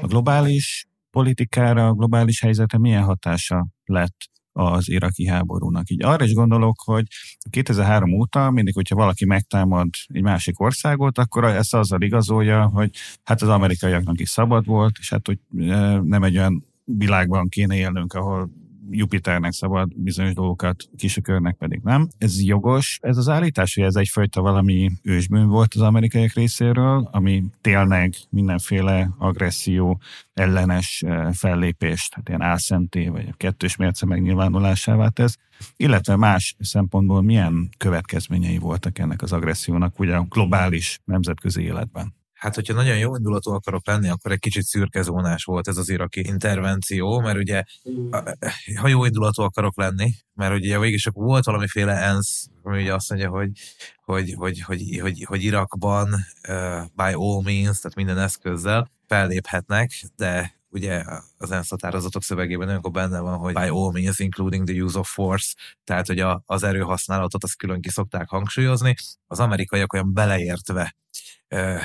[0.00, 5.90] A globális politikára, a globális helyzete milyen hatása lett az iraki háborúnak.
[5.90, 7.06] Így arra is gondolok, hogy
[7.50, 12.90] 2003 óta mindig, hogyha valaki megtámad egy másik országot, akkor ezt azzal igazolja, hogy
[13.22, 15.38] hát az amerikaiaknak is szabad volt, és hát hogy
[16.02, 18.50] nem egy olyan világban kéne élnünk, ahol
[18.90, 22.08] Jupiternek szabad bizonyos dolgokat, kisökörnek pedig nem.
[22.18, 27.44] Ez jogos, ez az állítás, hogy ez egyfajta valami ősbűn volt az amerikaiak részéről, ami
[27.60, 30.00] tényleg mindenféle agresszió
[30.34, 35.38] ellenes eh, fellépést, hát ilyen álszenté vagy a kettős mérce megnyilvánulásává tesz,
[35.76, 42.14] illetve más szempontból milyen következményei voltak ennek az agressziónak ugye a globális nemzetközi életben.
[42.42, 46.26] Hát, hogyha nagyon jó indulatú akarok lenni, akkor egy kicsit szürkezónás volt ez az iraki
[46.26, 47.62] intervenció, mert ugye,
[48.80, 53.10] ha jó indulatú akarok lenni, mert ugye végig is volt valamiféle ENSZ, ami ugye azt
[53.10, 53.50] mondja, hogy,
[54.04, 56.08] hogy, hogy, hogy, hogy, hogy Irakban
[56.48, 61.04] uh, by all means, tehát minden eszközzel felléphetnek, de ugye
[61.38, 65.12] az ENSZ határozatok szövegében olyankor benne van, hogy by all means, including the use of
[65.12, 68.94] force, tehát hogy a, az erőhasználatot azt külön ki szokták hangsúlyozni,
[69.26, 70.96] az amerikaiak olyan beleértve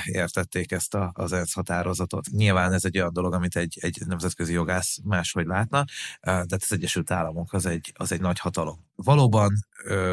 [0.04, 2.26] értették ezt a, az ENSZ határozatot.
[2.30, 5.84] Nyilván ez egy olyan dolog, amit egy, egy nemzetközi jogász máshogy látna,
[6.20, 8.87] de hát az Egyesült Államok az egy, az egy nagy hatalom.
[9.04, 9.52] Valóban,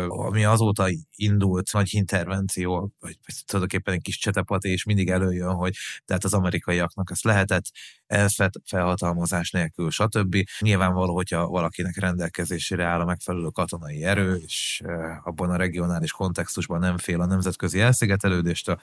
[0.08, 5.76] ami azóta indult nagy intervenció, vagy, tulajdonképpen egy kis csetepat, és mindig előjön, hogy
[6.06, 7.64] tehát az amerikaiaknak ezt lehetett,
[8.06, 10.36] ez felhatalmazás nélkül, stb.
[10.60, 14.82] Nyilvánvaló, hogyha valakinek rendelkezésére áll a megfelelő katonai erő, és
[15.24, 18.80] abban a regionális kontextusban nem fél a nemzetközi elszigetelődéstől,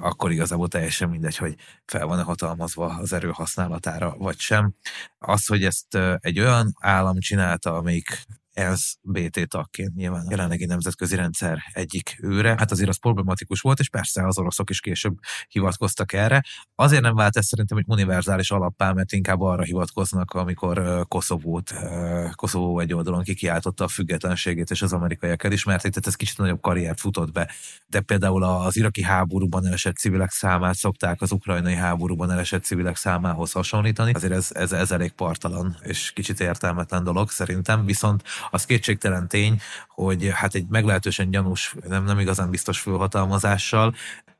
[0.00, 1.54] akkor igazából teljesen mindegy, hogy
[1.84, 4.74] fel van-e hatalmazva az erő használatára, vagy sem.
[5.18, 11.16] Az, hogy ezt egy olyan állam csinálta, amelyik ENSZ BT tagként nyilván a jelenlegi nemzetközi
[11.16, 12.54] rendszer egyik őre.
[12.58, 15.16] Hát azért az problematikus volt, és persze az oroszok is később
[15.48, 16.42] hivatkoztak erre.
[16.74, 21.74] Azért nem vált ez szerintem egy univerzális alappá, mert inkább arra hivatkoznak, amikor Koszovót,
[22.34, 27.00] Koszovó egy oldalon kikiáltotta a függetlenségét, és az amerikaiak elismerték, tehát ez kicsit nagyobb karriert
[27.00, 27.50] futott be.
[27.86, 33.52] De például az iraki háborúban elesett civilek számát szokták az ukrajnai háborúban elesett civilek számához
[33.52, 34.12] hasonlítani.
[34.12, 39.60] Azért ez, ez, ez elég partalan és kicsit értelmetlen dolog szerintem, viszont az kétségtelen tény,
[39.88, 43.94] hogy hát egy meglehetősen gyanús, nem, nem igazán biztos fölhatalmazással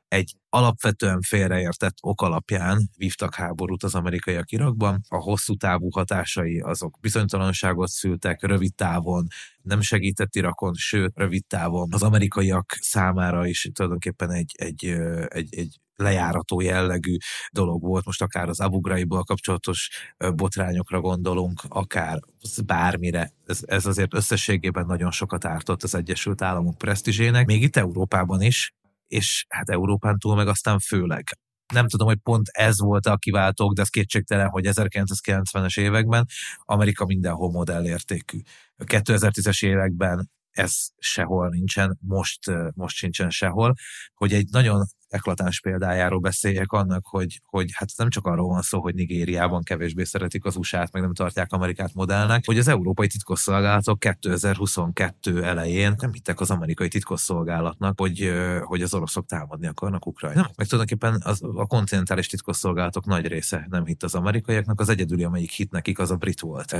[0.07, 5.01] egy alapvetően félreértett ok alapján vívtak háborút az amerikaiak Irakban.
[5.07, 9.27] A hosszú távú hatásai azok bizonytalanságot szültek, rövid távon
[9.61, 14.85] nem segített Irakon, sőt, rövid távon az amerikaiak számára is tulajdonképpen egy, egy,
[15.27, 17.17] egy, egy lejárató jellegű
[17.51, 19.89] dolog volt, most akár az Abu Ghraib-ból kapcsolatos
[20.35, 22.19] botrányokra gondolunk, akár
[22.65, 23.31] bármire.
[23.45, 28.73] Ez, ez azért összességében nagyon sokat ártott az Egyesült Államok presztízsének, még itt Európában is,
[29.07, 31.37] és hát Európán túl meg aztán főleg.
[31.73, 36.27] Nem tudom, hogy pont ez volt a kiváltók, de ez kétségtelen, hogy 1990-es években
[36.59, 38.39] Amerika mindenhol modellértékű.
[38.77, 42.39] A 2010-es években ez sehol nincsen, most,
[42.73, 43.73] most sincsen sehol,
[44.13, 44.85] hogy egy nagyon
[45.15, 50.03] eklatáns példájáról beszéljek annak, hogy, hogy hát nem csak arról van szó, hogy Nigériában kevésbé
[50.03, 56.13] szeretik az USA-t, meg nem tartják Amerikát modellnek, hogy az európai titkosszolgálatok 2022 elején nem
[56.13, 58.31] hittek az amerikai titkosszolgálatnak, hogy,
[58.63, 60.49] hogy az oroszok támadni akarnak Ukrajna.
[60.55, 65.51] Meg tulajdonképpen az, a kontinentális titkosszolgálatok nagy része nem hitt az amerikaiaknak, az egyedüli, amelyik
[65.51, 66.75] hit nekik, az a brit volt.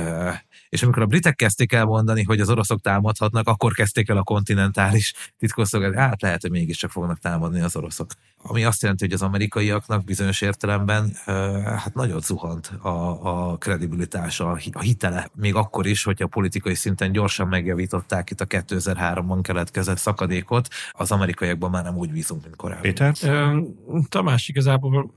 [0.68, 4.22] És amikor a britek kezdték el mondani, hogy az oroszok támadhatnak, akkor kezdték el a
[4.22, 8.10] kontinentális titkosszolgálatok, hát lehet, hogy mégiscsak fognak támadni az oroszok
[8.48, 11.16] ami azt jelenti, hogy az amerikaiaknak bizonyos értelemben
[11.64, 17.12] hát nagyon zuhant a, a kredibilitása, a hitele, még akkor is, hogy a politikai szinten
[17.12, 22.82] gyorsan megjavították itt a 2003-ban keletkezett szakadékot, az amerikaiakban már nem úgy bízunk, mint korábban.
[22.82, 23.14] Péter?
[24.08, 25.14] Tamás igazából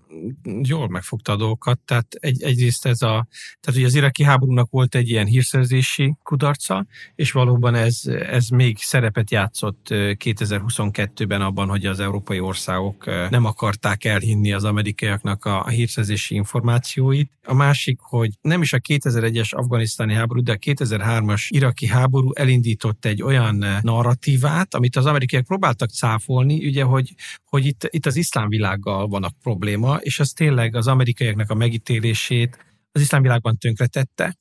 [0.61, 3.27] jól megfogta a dolgokat, tehát egy, egyrészt ez a,
[3.59, 6.85] tehát ugye az iraki háborúnak volt egy ilyen hírszerzési kudarca,
[7.15, 14.03] és valóban ez, ez még szerepet játszott 2022-ben abban, hogy az európai országok nem akarták
[14.05, 17.31] elhinni az amerikaiaknak a hírszerzési információit.
[17.43, 23.05] A másik, hogy nem is a 2001-es afganisztáni háború, de a 2003-as iraki háború elindított
[23.05, 27.13] egy olyan narratívát, amit az amerikaiak próbáltak cáfolni, ugye, hogy,
[27.45, 32.57] hogy itt, itt az iszlám világgal vannak probléma, és az tényleg az amerikaiaknak a megítélését
[32.91, 34.37] az iszlám világban tönkretette,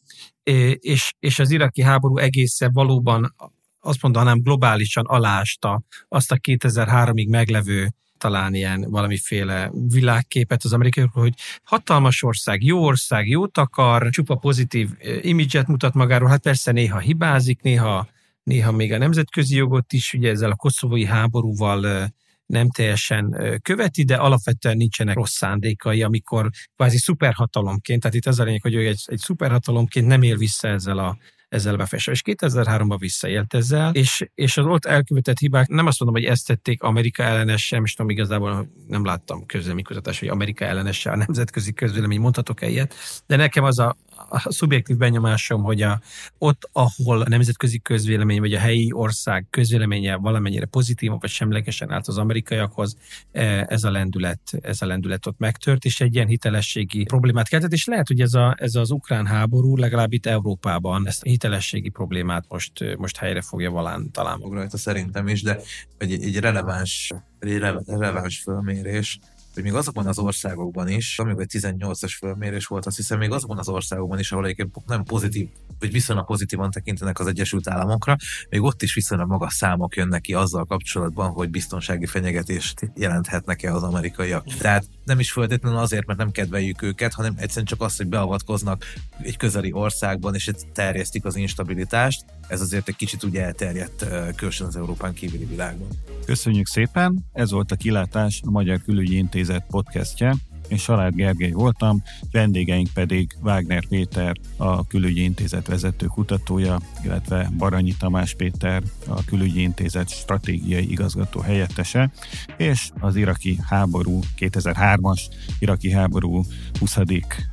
[0.75, 3.35] és, és az iraki háború egészen valóban
[3.81, 11.35] azt mondanám globálisan alásta azt a 2003-ig meglevő talán ilyen valamiféle világképet az amerikaiakról, hogy
[11.63, 14.89] hatalmas ország, jó ország, jót akar, csupa pozitív
[15.21, 18.09] imidzset mutat magáról, hát persze néha hibázik, néha,
[18.43, 22.11] néha még a nemzetközi jogot is, ugye ezzel a koszovói háborúval
[22.47, 28.45] nem teljesen követi, de alapvetően nincsenek rossz szándékai, amikor kvázi szuperhatalomként, tehát itt az a
[28.45, 31.17] lényeg, hogy ő egy, egy szuperhatalomként nem él vissza ezzel a
[31.49, 32.13] ezzel befestve.
[32.13, 36.47] És 2003-ban visszaélt ezzel, és, és az ott elkövetett hibák, nem azt mondom, hogy ezt
[36.47, 41.17] tették Amerika ellenes sem, és tudom, igazából nem láttam közlemény kutatás, hogy Amerika ellenes a
[41.17, 42.95] nemzetközi közvélemény, mondhatok-e ilyet,
[43.27, 43.97] de nekem az a,
[44.29, 46.01] a szubjektív benyomásom, hogy a,
[46.39, 52.09] ott, ahol a nemzetközi közvélemény vagy a helyi ország közvéleménye valamennyire pozitív vagy semlegesen állt
[52.09, 52.97] az amerikaiakhoz,
[53.33, 57.73] e, ez a lendület, ez a lendület ott megtört, és egy ilyen hitelességi problémát keltett,
[57.73, 61.89] és lehet, hogy ez, a, ez az ukrán háború legalább itt Európában ezt a hitelességi
[61.89, 64.41] problémát most, most helyre fogja valán talán.
[64.51, 65.61] Rajta szerintem is, de
[65.99, 69.19] egy, egy releváns, egy releváns fölmérés,
[69.55, 73.59] hogy még azokban az országokban is, amikor egy 18-as fölmérés volt, azt hiszem még azokban
[73.59, 78.17] az országokban is, ahol egyébként nem pozitív, vagy viszonylag pozitívan tekintenek az Egyesült Államokra,
[78.51, 83.83] még ott is viszonylag magas számok jönnek ki azzal kapcsolatban, hogy biztonsági fenyegetést jelenthetnek-e az
[83.83, 84.45] amerikaiak.
[84.45, 88.85] Tehát nem is feltétlenül azért, mert nem kedveljük őket, hanem egyszerűen csak az, hogy beavatkoznak
[89.23, 92.25] egy közeli országban, és terjesztik az instabilitást.
[92.49, 95.89] Ez azért egy kicsit ugye elterjedt különösen az Európán kívüli világban.
[96.25, 97.25] Köszönjük szépen!
[97.33, 100.35] Ez volt a Kilátás, a Magyar Külügyi Intézet podcastje.
[100.69, 107.95] Én Salád Gergely voltam, vendégeink pedig Wagner Péter, a Külügyi Intézet vezető kutatója, illetve Baranyi
[107.99, 112.11] Tamás Péter, a Külügyi Intézet stratégiai igazgató helyettese,
[112.57, 115.21] és az iraki háború, 2003-as
[115.59, 116.45] iraki háború
[116.79, 116.97] 20.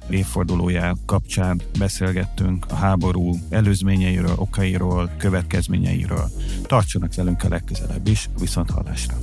[0.10, 6.32] évfordulójá kapcsán beszélgettünk a háború előzményeiről, okairól, következményeiről.
[6.64, 9.18] Tartsanak velünk a legközelebb is, viszont hallásra!